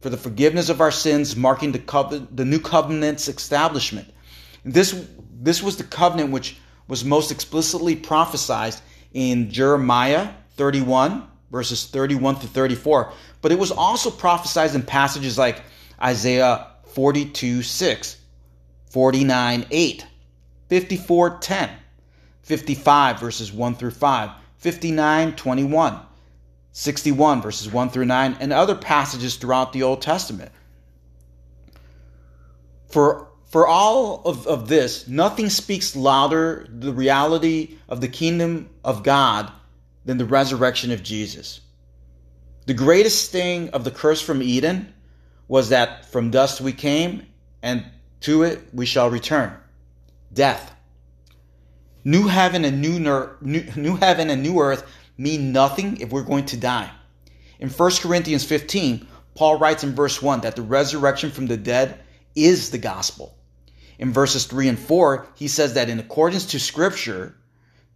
for 0.00 0.08
the 0.08 0.16
forgiveness 0.16 0.70
of 0.70 0.80
our 0.80 0.90
sins, 0.90 1.36
marking 1.36 1.72
the, 1.72 2.26
the 2.32 2.44
new 2.44 2.58
covenant's 2.58 3.28
establishment. 3.28 4.08
This, 4.64 5.06
this 5.40 5.62
was 5.62 5.76
the 5.76 5.84
covenant 5.84 6.30
which 6.30 6.56
was 6.88 7.04
most 7.04 7.30
explicitly 7.30 7.96
prophesied 7.96 8.74
in 9.12 9.50
Jeremiah 9.50 10.30
31, 10.56 11.29
verses 11.50 11.86
31 11.86 12.36
to 12.36 12.46
34, 12.46 13.12
but 13.42 13.52
it 13.52 13.58
was 13.58 13.70
also 13.70 14.10
prophesied 14.10 14.74
in 14.74 14.82
passages 14.82 15.36
like 15.36 15.62
Isaiah 16.00 16.68
42, 16.84 17.62
6, 17.62 18.16
49, 18.86 19.66
8, 19.70 20.06
54, 20.68 21.38
10, 21.38 21.70
55, 22.42 23.20
verses 23.20 23.52
1 23.52 23.74
through 23.74 23.90
5, 23.90 24.30
59, 24.58 25.36
21. 25.36 26.00
61, 26.72 27.42
verses 27.42 27.70
1 27.70 27.90
through 27.90 28.04
9, 28.04 28.36
and 28.40 28.52
other 28.52 28.76
passages 28.76 29.36
throughout 29.36 29.72
the 29.72 29.82
Old 29.82 30.00
Testament. 30.00 30.52
For, 32.88 33.28
for 33.46 33.66
all 33.66 34.22
of, 34.24 34.46
of 34.46 34.68
this, 34.68 35.08
nothing 35.08 35.50
speaks 35.50 35.96
louder 35.96 36.66
the 36.70 36.92
reality 36.92 37.76
of 37.88 38.00
the 38.00 38.08
kingdom 38.08 38.70
of 38.84 39.02
God 39.02 39.50
than 40.04 40.18
the 40.18 40.24
resurrection 40.24 40.90
of 40.90 41.02
Jesus. 41.02 41.60
The 42.66 42.74
greatest 42.74 43.24
sting 43.24 43.70
of 43.70 43.84
the 43.84 43.90
curse 43.90 44.20
from 44.20 44.42
Eden 44.42 44.92
was 45.48 45.70
that 45.70 46.06
from 46.06 46.30
dust 46.30 46.60
we 46.60 46.72
came, 46.72 47.26
and 47.62 47.84
to 48.20 48.42
it 48.42 48.68
we 48.72 48.86
shall 48.86 49.10
return. 49.10 49.52
Death. 50.32 50.74
New 52.04 52.28
heaven 52.28 52.64
and 52.64 52.80
new, 52.80 52.98
ner- 53.00 53.36
new, 53.40 53.64
new 53.76 53.96
heaven 53.96 54.30
and 54.30 54.42
new 54.42 54.60
earth 54.60 54.84
mean 55.18 55.52
nothing 55.52 55.98
if 56.00 56.10
we're 56.10 56.22
going 56.22 56.46
to 56.46 56.56
die. 56.56 56.90
In 57.58 57.68
1 57.68 57.90
Corinthians 58.00 58.44
15, 58.44 59.06
Paul 59.34 59.58
writes 59.58 59.84
in 59.84 59.94
verse 59.94 60.22
1 60.22 60.42
that 60.42 60.56
the 60.56 60.62
resurrection 60.62 61.30
from 61.30 61.46
the 61.46 61.56
dead 61.56 61.98
is 62.34 62.70
the 62.70 62.78
gospel. 62.78 63.36
In 63.98 64.12
verses 64.12 64.46
3 64.46 64.68
and 64.68 64.78
4, 64.78 65.26
he 65.34 65.48
says 65.48 65.74
that 65.74 65.90
in 65.90 65.98
accordance 65.98 66.46
to 66.46 66.60
scripture, 66.60 67.34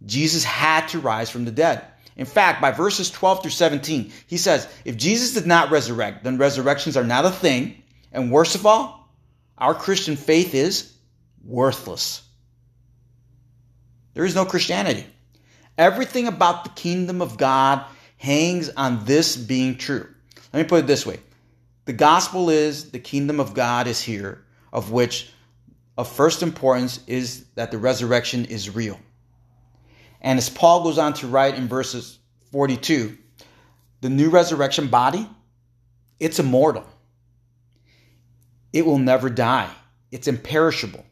Jesus 0.05 0.43
had 0.43 0.87
to 0.89 0.99
rise 0.99 1.29
from 1.29 1.45
the 1.45 1.51
dead. 1.51 1.83
In 2.15 2.25
fact, 2.25 2.61
by 2.61 2.71
verses 2.71 3.11
12 3.11 3.41
through 3.41 3.51
17, 3.51 4.11
he 4.27 4.37
says, 4.37 4.67
if 4.85 4.95
Jesus 4.95 5.33
did 5.33 5.45
not 5.45 5.71
resurrect, 5.71 6.23
then 6.23 6.37
resurrections 6.37 6.95
are 6.95 7.03
not 7.03 7.25
a 7.25 7.31
thing. 7.31 7.83
And 8.11 8.31
worst 8.31 8.55
of 8.55 8.65
all, 8.65 9.09
our 9.57 9.73
Christian 9.73 10.15
faith 10.15 10.55
is 10.55 10.93
worthless. 11.43 12.21
There 14.13 14.23
is 14.23 14.35
no 14.35 14.45
Christianity. 14.45 15.05
Everything 15.77 16.27
about 16.27 16.63
the 16.63 16.69
kingdom 16.69 17.21
of 17.21 17.37
God 17.37 17.83
hangs 18.17 18.69
on 18.69 19.03
this 19.03 19.35
being 19.35 19.77
true. 19.77 20.07
Let 20.53 20.63
me 20.63 20.69
put 20.69 20.85
it 20.85 20.87
this 20.87 21.05
way 21.05 21.19
the 21.83 21.93
gospel 21.93 22.49
is 22.49 22.91
the 22.91 22.99
kingdom 22.99 23.39
of 23.39 23.53
God 23.53 23.87
is 23.87 24.01
here, 24.01 24.43
of 24.71 24.91
which 24.91 25.31
of 25.97 26.07
first 26.07 26.41
importance 26.41 27.01
is 27.07 27.45
that 27.55 27.71
the 27.71 27.77
resurrection 27.77 28.45
is 28.45 28.73
real. 28.73 28.99
And 30.25 30.39
as 30.39 30.49
Paul 30.49 30.83
goes 30.83 30.97
on 30.97 31.13
to 31.13 31.27
write 31.27 31.53
in 31.53 31.67
verses 31.67 32.17
42, 32.51 33.15
the 34.01 34.09
new 34.09 34.31
resurrection 34.31 34.87
body, 34.87 35.29
it's 36.19 36.39
immortal. 36.39 36.83
It 38.73 38.87
will 38.87 38.97
never 38.97 39.29
die. 39.29 39.69
It's 40.11 40.27
imperishable. 40.27 41.05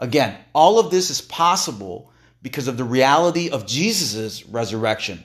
Again, 0.00 0.34
all 0.54 0.78
of 0.78 0.90
this 0.90 1.10
is 1.10 1.20
possible 1.20 2.10
because 2.40 2.66
of 2.66 2.78
the 2.78 2.84
reality 2.84 3.50
of 3.50 3.66
Jesus' 3.66 4.46
resurrection. 4.46 5.22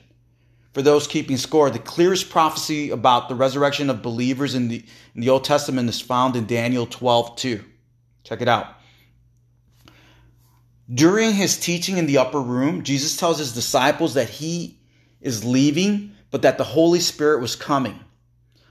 For 0.74 0.82
those 0.82 1.08
keeping 1.08 1.38
score, 1.38 1.70
the 1.70 1.80
clearest 1.80 2.30
prophecy 2.30 2.90
about 2.90 3.30
the 3.30 3.36
resurrection 3.36 3.90
of 3.90 4.02
believers 4.02 4.54
in 4.54 4.68
the, 4.68 4.84
in 5.16 5.22
the 5.22 5.30
Old 5.30 5.46
Testament 5.46 5.88
is 5.88 6.02
found 6.02 6.36
in 6.36 6.46
Daniel 6.46 6.86
12 6.86 7.38
2. 7.38 7.64
Check 8.26 8.42
it 8.42 8.50
out. 8.50 8.79
During 10.92 11.34
his 11.34 11.58
teaching 11.58 11.98
in 11.98 12.08
the 12.08 12.18
upper 12.18 12.42
room, 12.42 12.84
Jesus 12.84 13.16
tells 13.16 13.38
his 13.38 13.54
disciples 13.54 14.16
that 14.16 14.30
he 14.30 14.80
is 15.22 15.46
leaving, 15.46 16.16
but 16.32 16.42
that 16.42 16.58
the 16.58 16.64
Holy 16.64 17.00
Spirit 17.00 17.42
was 17.42 17.56
coming. 17.56 18.00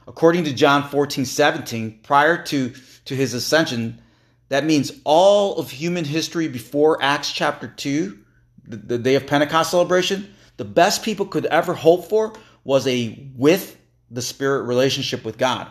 According 0.07 0.45
to 0.45 0.53
John 0.53 0.89
14, 0.89 1.25
17, 1.25 2.01
prior 2.03 2.43
to, 2.45 2.73
to 3.05 3.15
his 3.15 3.35
ascension, 3.35 4.01
that 4.49 4.65
means 4.65 4.91
all 5.05 5.59
of 5.59 5.71
human 5.71 6.05
history 6.05 6.49
before 6.49 7.01
Acts 7.03 7.31
chapter 7.31 7.69
2, 7.69 8.19
the, 8.67 8.77
the 8.77 8.99
day 8.99 9.15
of 9.15 9.27
Pentecost 9.27 9.71
celebration, 9.71 10.35
the 10.57 10.65
best 10.65 11.03
people 11.03 11.27
could 11.27 11.47
ever 11.47 11.75
hope 11.75 12.09
for 12.09 12.33
was 12.65 12.87
a 12.87 13.31
with 13.37 13.77
the 14.11 14.23
Spirit 14.23 14.63
relationship 14.63 15.25
with 15.25 15.39
God. 15.39 15.69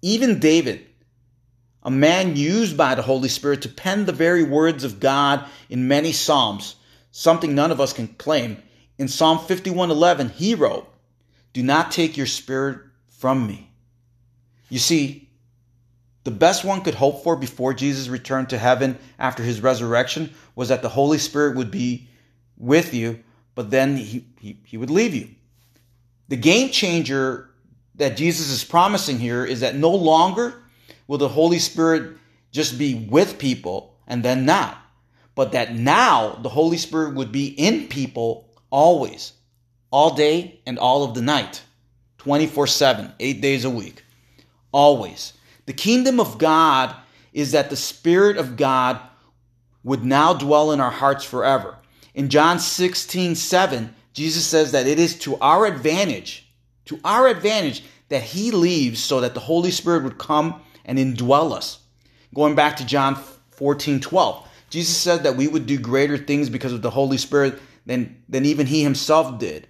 Even 0.00 0.38
David, 0.38 0.86
a 1.82 1.90
man 1.90 2.36
used 2.36 2.76
by 2.76 2.94
the 2.94 3.02
Holy 3.02 3.28
Spirit 3.28 3.62
to 3.62 3.68
pen 3.68 4.04
the 4.04 4.12
very 4.12 4.42
words 4.42 4.84
of 4.84 5.00
God 5.00 5.44
in 5.68 5.88
many 5.88 6.12
Psalms, 6.12 6.76
something 7.10 7.54
none 7.54 7.70
of 7.70 7.80
us 7.80 7.92
can 7.92 8.08
claim. 8.08 8.62
In 8.98 9.08
Psalm 9.08 9.38
51:11, 9.38 10.30
he 10.30 10.54
wrote, 10.54 10.86
"Do 11.52 11.62
not 11.62 11.90
take 11.90 12.16
your 12.16 12.26
spirit 12.26 12.78
from 13.08 13.46
me." 13.46 13.70
You 14.68 14.78
see, 14.78 15.30
the 16.24 16.30
best 16.30 16.64
one 16.64 16.82
could 16.82 16.94
hope 16.94 17.24
for 17.24 17.34
before 17.34 17.72
Jesus 17.72 18.08
returned 18.08 18.50
to 18.50 18.58
heaven 18.58 18.98
after 19.18 19.42
his 19.42 19.62
resurrection 19.62 20.34
was 20.54 20.68
that 20.68 20.82
the 20.82 20.90
Holy 20.90 21.18
Spirit 21.18 21.56
would 21.56 21.70
be 21.70 22.08
with 22.58 22.92
you, 22.92 23.20
but 23.54 23.70
then 23.70 23.96
he, 23.96 24.26
he, 24.38 24.58
he 24.64 24.76
would 24.76 24.90
leave 24.90 25.14
you. 25.14 25.30
The 26.28 26.36
game 26.36 26.70
changer 26.70 27.48
that 27.94 28.16
Jesus 28.16 28.50
is 28.50 28.62
promising 28.64 29.18
here 29.18 29.44
is 29.44 29.60
that 29.60 29.76
no 29.76 29.90
longer 29.90 30.59
will 31.10 31.18
the 31.18 31.28
Holy 31.28 31.58
Spirit 31.58 32.16
just 32.52 32.78
be 32.78 32.94
with 32.94 33.36
people 33.36 33.96
and 34.06 34.22
then 34.22 34.44
not, 34.44 34.78
but 35.34 35.50
that 35.50 35.74
now 35.74 36.38
the 36.40 36.48
Holy 36.48 36.76
Spirit 36.76 37.16
would 37.16 37.32
be 37.32 37.48
in 37.48 37.88
people 37.88 38.48
always, 38.70 39.32
all 39.90 40.14
day 40.14 40.60
and 40.66 40.78
all 40.78 41.02
of 41.02 41.14
the 41.14 41.20
night, 41.20 41.62
24 42.18 42.68
7, 42.68 43.12
eight 43.18 43.40
days 43.40 43.64
a 43.64 43.70
week, 43.70 44.04
always. 44.70 45.32
The 45.66 45.72
kingdom 45.72 46.20
of 46.20 46.38
God 46.38 46.94
is 47.32 47.50
that 47.52 47.70
the 47.70 47.76
Spirit 47.76 48.36
of 48.36 48.56
God 48.56 49.00
would 49.82 50.04
now 50.04 50.32
dwell 50.32 50.70
in 50.70 50.80
our 50.80 50.92
hearts 50.92 51.24
forever. 51.24 51.76
In 52.14 52.28
John 52.28 52.60
16 52.60 53.34
7, 53.34 53.96
Jesus 54.12 54.46
says 54.46 54.70
that 54.70 54.86
it 54.86 55.00
is 55.00 55.18
to 55.20 55.36
our 55.38 55.66
advantage, 55.66 56.48
to 56.84 57.00
our 57.04 57.26
advantage, 57.26 57.82
that 58.10 58.22
He 58.22 58.52
leaves 58.52 59.02
so 59.02 59.20
that 59.22 59.34
the 59.34 59.40
Holy 59.40 59.72
Spirit 59.72 60.04
would 60.04 60.16
come 60.16 60.62
and 60.90 60.98
indwell 60.98 61.52
us. 61.52 61.78
Going 62.34 62.56
back 62.56 62.76
to 62.76 62.84
John 62.84 63.14
14 63.52 64.00
12, 64.00 64.48
Jesus 64.70 64.96
said 64.96 65.22
that 65.22 65.36
we 65.36 65.46
would 65.46 65.66
do 65.66 65.78
greater 65.78 66.18
things 66.18 66.50
because 66.50 66.72
of 66.72 66.82
the 66.82 66.90
Holy 66.90 67.16
Spirit 67.16 67.60
than, 67.86 68.20
than 68.28 68.44
even 68.44 68.66
He 68.66 68.82
Himself 68.82 69.38
did. 69.38 69.68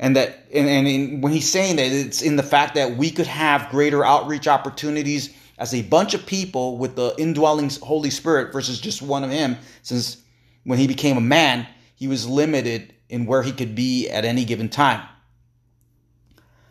And 0.00 0.16
that, 0.16 0.46
and, 0.52 0.68
and 0.68 0.88
in, 0.88 1.20
when 1.20 1.32
he's 1.32 1.48
saying 1.48 1.76
that, 1.76 1.86
it's 1.86 2.22
in 2.22 2.36
the 2.36 2.42
fact 2.42 2.74
that 2.74 2.96
we 2.96 3.10
could 3.10 3.26
have 3.26 3.70
greater 3.70 4.04
outreach 4.04 4.48
opportunities 4.48 5.32
as 5.58 5.74
a 5.74 5.82
bunch 5.82 6.14
of 6.14 6.26
people 6.26 6.78
with 6.78 6.96
the 6.96 7.14
indwelling 7.16 7.70
Holy 7.82 8.10
Spirit 8.10 8.52
versus 8.52 8.80
just 8.80 9.02
one 9.02 9.22
of 9.22 9.30
Him, 9.30 9.58
since 9.82 10.16
when 10.64 10.78
He 10.78 10.88
became 10.88 11.18
a 11.18 11.22
man, 11.22 11.68
He 11.94 12.08
was 12.08 12.26
limited 12.26 12.94
in 13.08 13.26
where 13.26 13.42
He 13.42 13.52
could 13.52 13.76
be 13.76 14.08
at 14.08 14.24
any 14.24 14.44
given 14.44 14.70
time. 14.70 15.06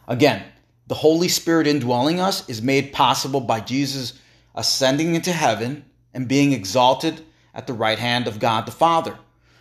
Again, 0.10 0.44
the 0.90 0.96
Holy 0.96 1.28
Spirit 1.28 1.68
indwelling 1.68 2.20
us 2.20 2.50
is 2.50 2.64
made 2.64 2.92
possible 2.92 3.40
by 3.40 3.60
Jesus 3.60 4.20
ascending 4.56 5.14
into 5.14 5.32
heaven 5.32 5.86
and 6.16 6.28
being 6.28 6.52
exalted 6.52 7.24
at 7.54 7.68
the 7.68 7.74
right 7.74 8.00
hand 8.00 8.28
of 8.28 8.40
God 8.40 8.66
the 8.66 8.72
Father. 8.72 9.16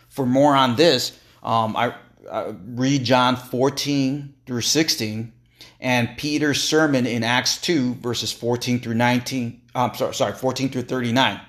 For 0.09 0.25
more 0.25 0.55
on 0.55 0.75
this, 0.75 1.17
um, 1.43 1.77
I, 1.77 1.93
I 2.31 2.55
read 2.65 3.03
John 3.03 3.35
14 3.35 4.33
through 4.47 4.61
16 4.61 5.31
and 5.79 6.17
Peter's 6.17 6.63
sermon 6.63 7.05
in 7.05 7.23
Acts 7.23 7.61
2, 7.61 7.93
verses 7.95 8.31
14 8.31 8.79
through 8.79 8.95
19. 8.95 9.61
I'm 9.75 9.93
sorry, 9.93 10.15
sorry, 10.15 10.33
14 10.33 10.69
through 10.69 10.81
39. 10.81 11.39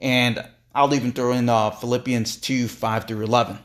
And 0.00 0.42
I'll 0.74 0.94
even 0.94 1.12
throw 1.12 1.32
in 1.32 1.50
uh, 1.50 1.72
Philippians 1.72 2.38
2, 2.38 2.68
5 2.68 3.04
through 3.06 3.24
11. 3.24 3.58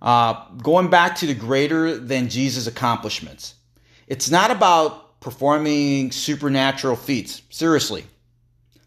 Uh, 0.00 0.48
going 0.62 0.88
back 0.88 1.16
to 1.16 1.26
the 1.26 1.34
greater 1.34 1.98
than 1.98 2.28
Jesus 2.28 2.68
accomplishments, 2.68 3.54
it's 4.10 4.28
not 4.28 4.50
about 4.50 5.20
performing 5.20 6.10
supernatural 6.10 6.96
feats. 6.96 7.42
Seriously. 7.48 8.04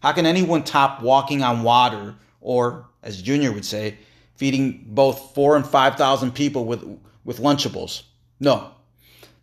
How 0.01 0.11
can 0.11 0.25
anyone 0.25 0.63
top 0.65 1.01
walking 1.01 1.41
on 1.41 1.63
water 1.63 2.15
or, 2.41 2.89
as 3.01 3.21
Junior 3.21 3.53
would 3.53 3.63
say, 3.63 3.97
feeding 4.35 4.83
both 4.85 5.33
four 5.33 5.55
and 5.55 5.65
5,000 5.65 6.35
people 6.35 6.65
with, 6.65 6.83
with 7.23 7.39
Lunchables? 7.39 8.03
No. 8.41 8.71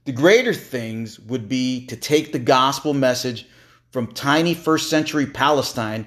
The 0.05 0.13
greater 0.13 0.53
things 0.53 1.19
would 1.19 1.49
be 1.49 1.87
to 1.87 1.97
take 1.97 2.33
the 2.33 2.39
gospel 2.39 2.93
message 2.93 3.49
from 3.91 4.09
tiny 4.09 4.53
first 4.53 4.91
century 4.91 5.25
Palestine 5.25 6.07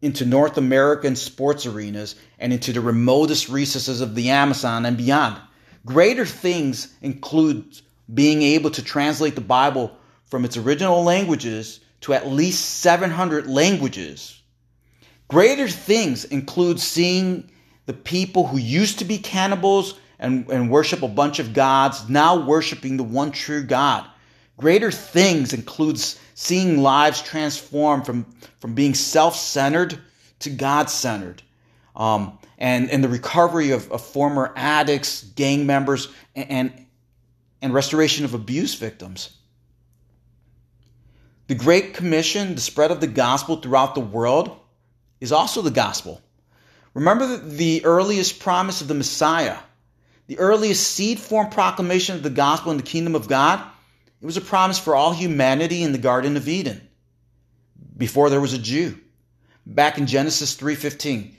into 0.00 0.24
North 0.24 0.56
American 0.56 1.16
sports 1.16 1.66
arenas 1.66 2.14
and 2.38 2.52
into 2.52 2.72
the 2.72 2.80
remotest 2.80 3.48
recesses 3.48 4.02
of 4.02 4.14
the 4.14 4.30
Amazon 4.30 4.86
and 4.86 4.96
beyond. 4.96 5.36
Greater 5.84 6.24
things 6.24 6.94
include 7.02 7.80
being 8.14 8.42
able 8.42 8.70
to 8.70 8.82
translate 8.82 9.34
the 9.34 9.40
Bible 9.40 9.96
from 10.24 10.44
its 10.44 10.56
original 10.56 11.02
languages 11.02 11.80
to 12.02 12.14
at 12.14 12.28
least 12.28 12.80
700 12.80 13.46
languages. 13.46 14.40
Greater 15.28 15.68
things 15.68 16.24
include 16.24 16.80
seeing 16.80 17.50
the 17.86 17.92
people 17.92 18.46
who 18.46 18.58
used 18.58 18.98
to 18.98 19.04
be 19.04 19.18
cannibals 19.18 19.98
and, 20.18 20.48
and 20.50 20.70
worship 20.70 21.02
a 21.02 21.08
bunch 21.08 21.38
of 21.38 21.52
gods 21.52 22.08
now 22.08 22.44
worshiping 22.44 22.96
the 22.96 23.04
one 23.04 23.32
true 23.32 23.62
God. 23.62 24.06
Greater 24.56 24.90
things 24.90 25.52
includes 25.52 26.18
seeing 26.34 26.82
lives 26.82 27.22
transform 27.22 28.02
from, 28.02 28.26
from 28.60 28.74
being 28.74 28.94
self-centered 28.94 29.98
to 30.40 30.50
God-centered. 30.50 31.42
Um, 31.96 32.38
and, 32.58 32.90
and 32.90 33.02
the 33.02 33.08
recovery 33.08 33.70
of, 33.70 33.90
of 33.90 34.04
former 34.04 34.52
addicts, 34.56 35.22
gang 35.22 35.66
members, 35.66 36.08
and, 36.34 36.50
and, 36.50 36.86
and 37.62 37.74
restoration 37.74 38.24
of 38.24 38.34
abuse 38.34 38.74
victims. 38.74 39.30
The 41.46 41.54
Great 41.54 41.94
Commission, 41.94 42.54
the 42.54 42.60
spread 42.60 42.90
of 42.90 43.00
the 43.00 43.06
gospel 43.06 43.56
throughout 43.56 43.94
the 43.94 44.00
world, 44.00 44.56
is 45.20 45.32
also 45.32 45.62
the 45.62 45.70
gospel. 45.70 46.22
Remember 46.94 47.36
the 47.36 47.84
earliest 47.84 48.40
promise 48.40 48.80
of 48.80 48.88
the 48.88 48.94
Messiah, 48.94 49.58
the 50.26 50.38
earliest 50.38 50.86
seed 50.86 51.18
form 51.18 51.50
proclamation 51.50 52.16
of 52.16 52.22
the 52.22 52.30
gospel 52.30 52.70
in 52.70 52.76
the 52.76 52.82
kingdom 52.82 53.14
of 53.14 53.28
God? 53.28 53.64
It 54.20 54.26
was 54.26 54.36
a 54.36 54.42
promise 54.42 54.78
for 54.78 54.94
all 54.94 55.12
humanity 55.12 55.82
in 55.82 55.92
the 55.92 55.98
Garden 55.98 56.36
of 56.36 56.48
Eden 56.48 56.80
before 57.96 58.30
there 58.30 58.40
was 58.40 58.52
a 58.52 58.58
Jew. 58.58 58.98
Back 59.66 59.98
in 59.98 60.06
Genesis 60.06 60.54
3:15. 60.54 61.36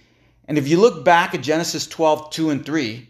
And 0.47 0.57
if 0.57 0.67
you 0.67 0.79
look 0.79 1.05
back 1.05 1.34
at 1.34 1.41
Genesis 1.41 1.88
12, 1.88 2.31
2 2.31 2.49
and 2.49 2.65
3, 2.65 3.10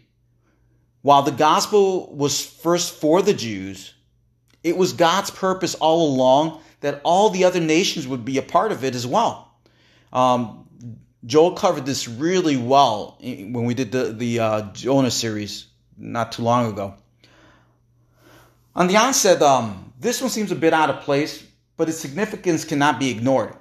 while 1.02 1.22
the 1.22 1.32
gospel 1.32 2.14
was 2.14 2.44
first 2.44 2.94
for 2.94 3.22
the 3.22 3.34
Jews, 3.34 3.94
it 4.62 4.76
was 4.76 4.92
God's 4.92 5.30
purpose 5.30 5.74
all 5.74 6.14
along 6.14 6.60
that 6.80 7.00
all 7.04 7.30
the 7.30 7.44
other 7.44 7.60
nations 7.60 8.06
would 8.06 8.24
be 8.24 8.38
a 8.38 8.42
part 8.42 8.72
of 8.72 8.84
it 8.84 8.94
as 8.94 9.06
well. 9.06 9.52
Um, 10.12 10.68
Joel 11.24 11.52
covered 11.52 11.86
this 11.86 12.08
really 12.08 12.56
well 12.56 13.18
when 13.20 13.64
we 13.64 13.74
did 13.74 13.92
the, 13.92 14.12
the 14.12 14.40
uh, 14.40 14.72
Jonah 14.72 15.10
series 15.10 15.66
not 15.96 16.32
too 16.32 16.42
long 16.42 16.72
ago. 16.72 16.94
On 18.74 18.86
the 18.86 18.96
onset, 18.96 19.42
um, 19.42 19.92
this 20.00 20.20
one 20.20 20.30
seems 20.30 20.50
a 20.50 20.56
bit 20.56 20.72
out 20.72 20.90
of 20.90 21.00
place, 21.02 21.44
but 21.76 21.88
its 21.88 21.98
significance 21.98 22.64
cannot 22.64 22.98
be 22.98 23.10
ignored. 23.10 23.54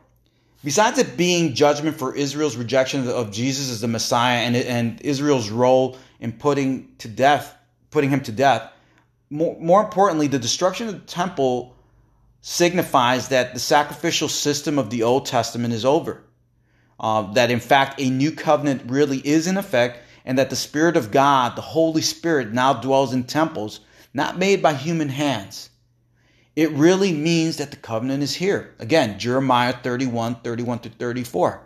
Besides 0.63 1.00
it 1.00 1.17
being 1.17 1.56
judgment 1.56 1.97
for 1.97 2.15
Israel's 2.15 2.56
rejection 2.56 3.08
of 3.08 3.32
Jesus 3.32 3.71
as 3.71 3.82
the 3.82 3.88
Messiah 3.88 4.39
and, 4.39 4.56
and 4.56 5.02
Israel's 5.02 5.50
role 5.50 5.97
in 6.19 6.34
putting 6.34 6.95
to 7.00 7.08
death, 7.08 7.56
putting 7.89 8.12
him 8.12 8.21
to 8.21 8.32
death, 8.32 8.71
more, 9.32 9.58
more 9.60 9.82
importantly, 9.82 10.28
the 10.28 10.38
destruction 10.38 10.88
of 10.88 10.93
the 10.93 11.00
temple 11.00 11.76
signifies 12.41 13.30
that 13.30 13.54
the 13.54 13.60
sacrificial 13.60 14.28
system 14.28 14.78
of 14.78 14.91
the 14.91 15.04
Old 15.04 15.26
Testament 15.26 15.74
is 15.74 15.86
over. 15.86 16.24
Uh, 17.00 17.32
that 17.34 17.50
in 17.50 17.60
fact 17.60 18.00
a 18.00 18.12
new 18.12 18.32
covenant 18.32 18.84
really 18.86 19.17
is 19.17 19.47
in 19.47 19.58
effect, 19.58 20.04
and 20.26 20.38
that 20.38 20.52
the 20.52 20.56
Spirit 20.56 20.95
of 20.95 21.10
God, 21.10 21.56
the 21.56 21.62
Holy 21.62 22.04
Spirit, 22.04 22.54
now 22.54 22.74
dwells 22.74 23.13
in 23.13 23.24
temples 23.24 23.80
not 24.13 24.38
made 24.38 24.62
by 24.62 24.76
human 24.76 25.10
hands. 25.10 25.70
It 26.62 26.69
really 26.74 27.12
means 27.12 27.58
that 27.58 27.71
the 27.71 27.78
covenant 27.78 28.21
is 28.21 28.36
here. 28.36 28.76
Again, 28.78 29.17
Jeremiah 29.17 29.74
31, 29.74 30.41
31 30.43 30.78
to 30.82 30.89
34. 30.89 31.60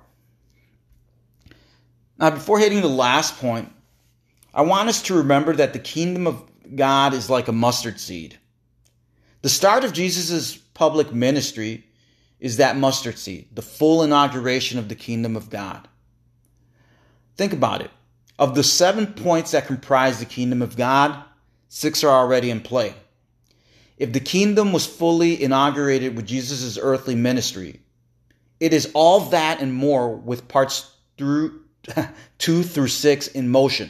Now, 2.17 2.29
before 2.29 2.59
hitting 2.59 2.79
the 2.79 2.87
last 2.87 3.37
point, 3.37 3.73
I 4.53 4.61
want 4.61 4.87
us 4.87 5.01
to 5.01 5.15
remember 5.15 5.53
that 5.53 5.73
the 5.73 5.79
kingdom 5.79 6.27
of 6.27 6.41
God 6.73 7.13
is 7.13 7.29
like 7.29 7.49
a 7.49 7.51
mustard 7.51 7.99
seed. 7.99 8.39
The 9.41 9.49
start 9.49 9.83
of 9.83 9.91
Jesus' 9.91 10.55
public 10.55 11.11
ministry 11.11 11.83
is 12.39 12.55
that 12.55 12.77
mustard 12.77 13.17
seed, 13.17 13.49
the 13.53 13.61
full 13.61 14.01
inauguration 14.01 14.79
of 14.79 14.87
the 14.87 14.95
kingdom 14.95 15.35
of 15.35 15.49
God. 15.49 15.89
Think 17.35 17.51
about 17.51 17.81
it. 17.81 17.91
Of 18.39 18.55
the 18.55 18.63
seven 18.63 19.07
points 19.07 19.51
that 19.51 19.67
comprise 19.67 20.19
the 20.19 20.25
kingdom 20.25 20.61
of 20.61 20.77
God, 20.77 21.21
six 21.67 22.01
are 22.01 22.17
already 22.17 22.49
in 22.49 22.61
play. 22.61 22.95
If 23.97 24.11
the 24.11 24.19
kingdom 24.19 24.73
was 24.73 24.85
fully 24.85 25.41
inaugurated 25.41 26.15
with 26.15 26.27
Jesus' 26.27 26.77
earthly 26.81 27.15
ministry, 27.15 27.79
it 28.59 28.73
is 28.73 28.91
all 28.93 29.21
that 29.29 29.61
and 29.61 29.73
more 29.73 30.15
with 30.15 30.47
parts 30.47 30.91
through 31.17 31.61
two 32.37 32.63
through 32.63 32.87
six 32.87 33.27
in 33.27 33.49
motion. 33.49 33.89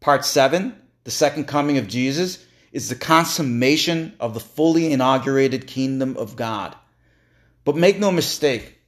Part 0.00 0.24
seven, 0.24 0.74
the 1.04 1.10
second 1.10 1.46
coming 1.46 1.78
of 1.78 1.88
Jesus, 1.88 2.44
is 2.72 2.88
the 2.88 2.94
consummation 2.94 4.14
of 4.20 4.34
the 4.34 4.40
fully 4.40 4.92
inaugurated 4.92 5.66
kingdom 5.66 6.16
of 6.16 6.36
God. 6.36 6.74
But 7.64 7.76
make 7.76 7.98
no 7.98 8.10
mistake, 8.10 8.78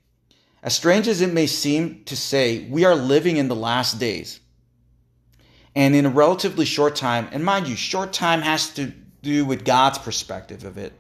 as 0.63 0.75
strange 0.75 1.09
as 1.09 1.21
it 1.21 1.33
may 1.33 1.47
seem 1.47 2.05
to 2.05 2.17
say, 2.17 2.67
we 2.69 2.85
are 2.85 2.95
living 2.95 3.37
in 3.37 3.49
the 3.49 3.57
last 3.57 3.99
days. 3.99 4.41
And 5.75 5.95
in 5.95 6.07
a 6.07 6.11
relatively 6.11 6.65
short 6.65 6.97
time, 6.97 7.29
and 7.33 7.45
mind 7.45 7.67
you, 7.67 7.77
short 7.77 8.13
time 8.13 8.43
has 8.43 8.71
to 8.75 8.93
do 9.23 9.45
with 9.45 9.65
God's 9.65 9.99
perspective 9.99 10.65
of 10.65 10.79
it, 10.79 10.93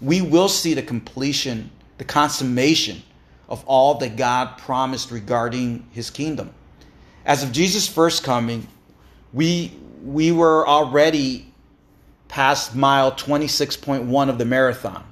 we 0.00 0.20
will 0.20 0.48
see 0.48 0.74
the 0.74 0.82
completion, 0.82 1.70
the 1.98 2.04
consummation 2.04 3.02
of 3.48 3.64
all 3.66 3.94
that 3.96 4.16
God 4.16 4.58
promised 4.58 5.10
regarding 5.10 5.86
his 5.92 6.10
kingdom. 6.10 6.52
As 7.24 7.42
of 7.42 7.52
Jesus' 7.52 7.88
first 7.88 8.24
coming, 8.24 8.66
we 9.32 9.72
we 10.02 10.32
were 10.32 10.66
already 10.66 11.52
past 12.26 12.74
mile 12.74 13.12
26.1 13.12 14.28
of 14.28 14.38
the 14.38 14.44
marathon. 14.44 15.04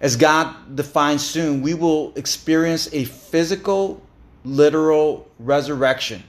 As 0.00 0.16
God 0.16 0.76
defines 0.76 1.24
soon, 1.24 1.62
we 1.62 1.74
will 1.74 2.12
experience 2.16 2.92
a 2.92 3.04
physical, 3.04 4.02
literal 4.44 5.26
resurrection. 5.38 6.22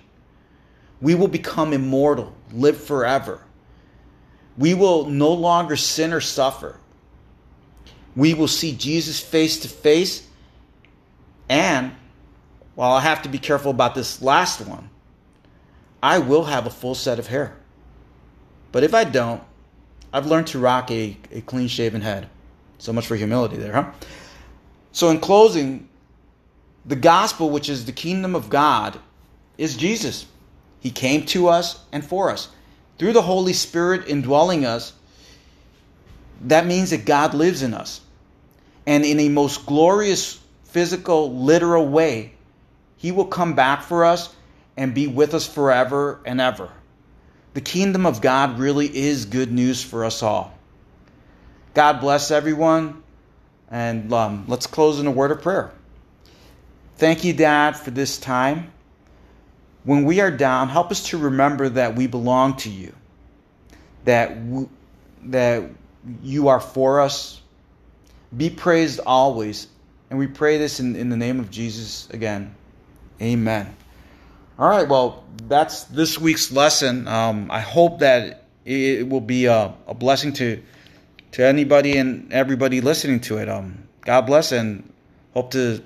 We 1.01 1.15
will 1.15 1.27
become 1.27 1.73
immortal, 1.73 2.33
live 2.51 2.81
forever. 2.81 3.41
We 4.59 4.73
will 4.73 5.05
no 5.05 5.31
longer 5.31 5.77
sin 5.77 6.11
or 6.11 6.19
suffer. 6.19 6.77
We 8.15 8.33
will 8.33 8.49
see 8.49 8.75
Jesus 8.75 9.19
face 9.19 9.61
to 9.61 9.69
face. 9.69 10.27
And 11.47 11.93
while 12.75 12.91
I 12.91 12.99
have 12.99 13.21
to 13.21 13.29
be 13.29 13.39
careful 13.39 13.71
about 13.71 13.95
this 13.95 14.21
last 14.21 14.59
one, 14.59 14.89
I 16.03 16.19
will 16.19 16.43
have 16.43 16.67
a 16.67 16.69
full 16.69 16.93
set 16.93 17.19
of 17.19 17.27
hair. 17.27 17.55
But 18.73 18.83
if 18.83 18.93
I 18.93 19.05
don't, 19.05 19.41
I've 20.11 20.25
learned 20.25 20.47
to 20.47 20.59
rock 20.59 20.91
a, 20.91 21.17
a 21.31 21.39
clean 21.41 21.69
shaven 21.69 22.01
head. 22.01 22.29
So 22.79 22.91
much 22.91 23.07
for 23.07 23.15
humility 23.15 23.55
there, 23.55 23.73
huh? 23.73 23.91
So, 24.91 25.09
in 25.09 25.19
closing, 25.19 25.87
the 26.85 26.95
gospel, 26.95 27.49
which 27.49 27.69
is 27.69 27.85
the 27.85 27.91
kingdom 27.91 28.35
of 28.35 28.49
God, 28.49 28.99
is 29.57 29.77
Jesus. 29.77 30.25
He 30.79 30.91
came 30.91 31.25
to 31.27 31.47
us 31.47 31.83
and 31.91 32.03
for 32.03 32.29
us. 32.29 32.49
Through 32.99 33.13
the 33.13 33.21
Holy 33.21 33.53
Spirit 33.53 34.07
indwelling 34.07 34.65
us, 34.65 34.93
that 36.41 36.65
means 36.65 36.91
that 36.91 37.05
God 37.05 37.33
lives 37.33 37.63
in 37.63 37.73
us. 37.73 38.01
And 38.85 39.05
in 39.05 39.19
a 39.19 39.29
most 39.29 39.65
glorious, 39.65 40.39
physical, 40.65 41.33
literal 41.33 41.87
way, 41.87 42.33
He 42.97 43.11
will 43.11 43.25
come 43.25 43.55
back 43.55 43.83
for 43.83 44.05
us 44.05 44.33
and 44.77 44.93
be 44.93 45.07
with 45.07 45.33
us 45.33 45.47
forever 45.47 46.19
and 46.25 46.39
ever. 46.39 46.69
The 47.53 47.61
kingdom 47.61 48.05
of 48.05 48.21
God 48.21 48.59
really 48.59 48.95
is 48.95 49.25
good 49.25 49.51
news 49.51 49.83
for 49.83 50.05
us 50.05 50.21
all. 50.21 50.53
God 51.73 52.01
bless 52.01 52.31
everyone. 52.31 53.01
And 53.71 54.11
um, 54.11 54.45
let's 54.47 54.67
close 54.67 54.99
in 54.99 55.07
a 55.07 55.11
word 55.11 55.31
of 55.31 55.41
prayer. 55.41 55.71
Thank 56.97 57.23
you, 57.23 57.33
Dad, 57.33 57.77
for 57.77 57.91
this 57.91 58.17
time. 58.17 58.71
When 59.89 60.03
we 60.03 60.21
are 60.21 60.29
down, 60.29 60.69
help 60.69 60.91
us 60.91 61.07
to 61.07 61.17
remember 61.17 61.67
that 61.67 61.95
we 61.95 62.05
belong 62.05 62.57
to 62.57 62.69
you, 62.69 62.93
that, 64.05 64.37
that 65.23 65.63
you 66.21 66.49
are 66.49 66.59
for 66.59 66.99
us. 67.01 67.41
Be 68.37 68.51
praised 68.51 68.99
always. 69.03 69.67
And 70.11 70.19
we 70.19 70.27
pray 70.27 70.59
this 70.59 70.79
in, 70.79 70.95
in 70.95 71.09
the 71.09 71.17
name 71.17 71.39
of 71.39 71.49
Jesus 71.49 72.07
again. 72.11 72.53
Amen. 73.19 73.75
All 74.59 74.69
right, 74.69 74.87
well, 74.87 75.23
that's 75.47 75.85
this 75.85 76.19
week's 76.19 76.51
lesson. 76.51 77.07
Um, 77.07 77.49
I 77.49 77.61
hope 77.61 78.01
that 78.01 78.43
it 78.65 79.09
will 79.09 79.21
be 79.21 79.45
a, 79.45 79.73
a 79.87 79.95
blessing 79.95 80.33
to 80.33 80.61
to 81.31 81.43
anybody 81.43 81.97
and 81.97 82.31
everybody 82.31 82.81
listening 82.81 83.21
to 83.21 83.39
it. 83.39 83.49
Um, 83.49 83.87
God 84.01 84.27
bless 84.27 84.51
and 84.51 84.93
hope 85.33 85.49
to 85.53 85.81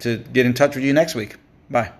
to 0.00 0.18
get 0.18 0.46
in 0.46 0.54
touch 0.54 0.74
with 0.74 0.82
you 0.82 0.92
next 0.92 1.14
week. 1.14 1.36
Bye. 1.70 1.92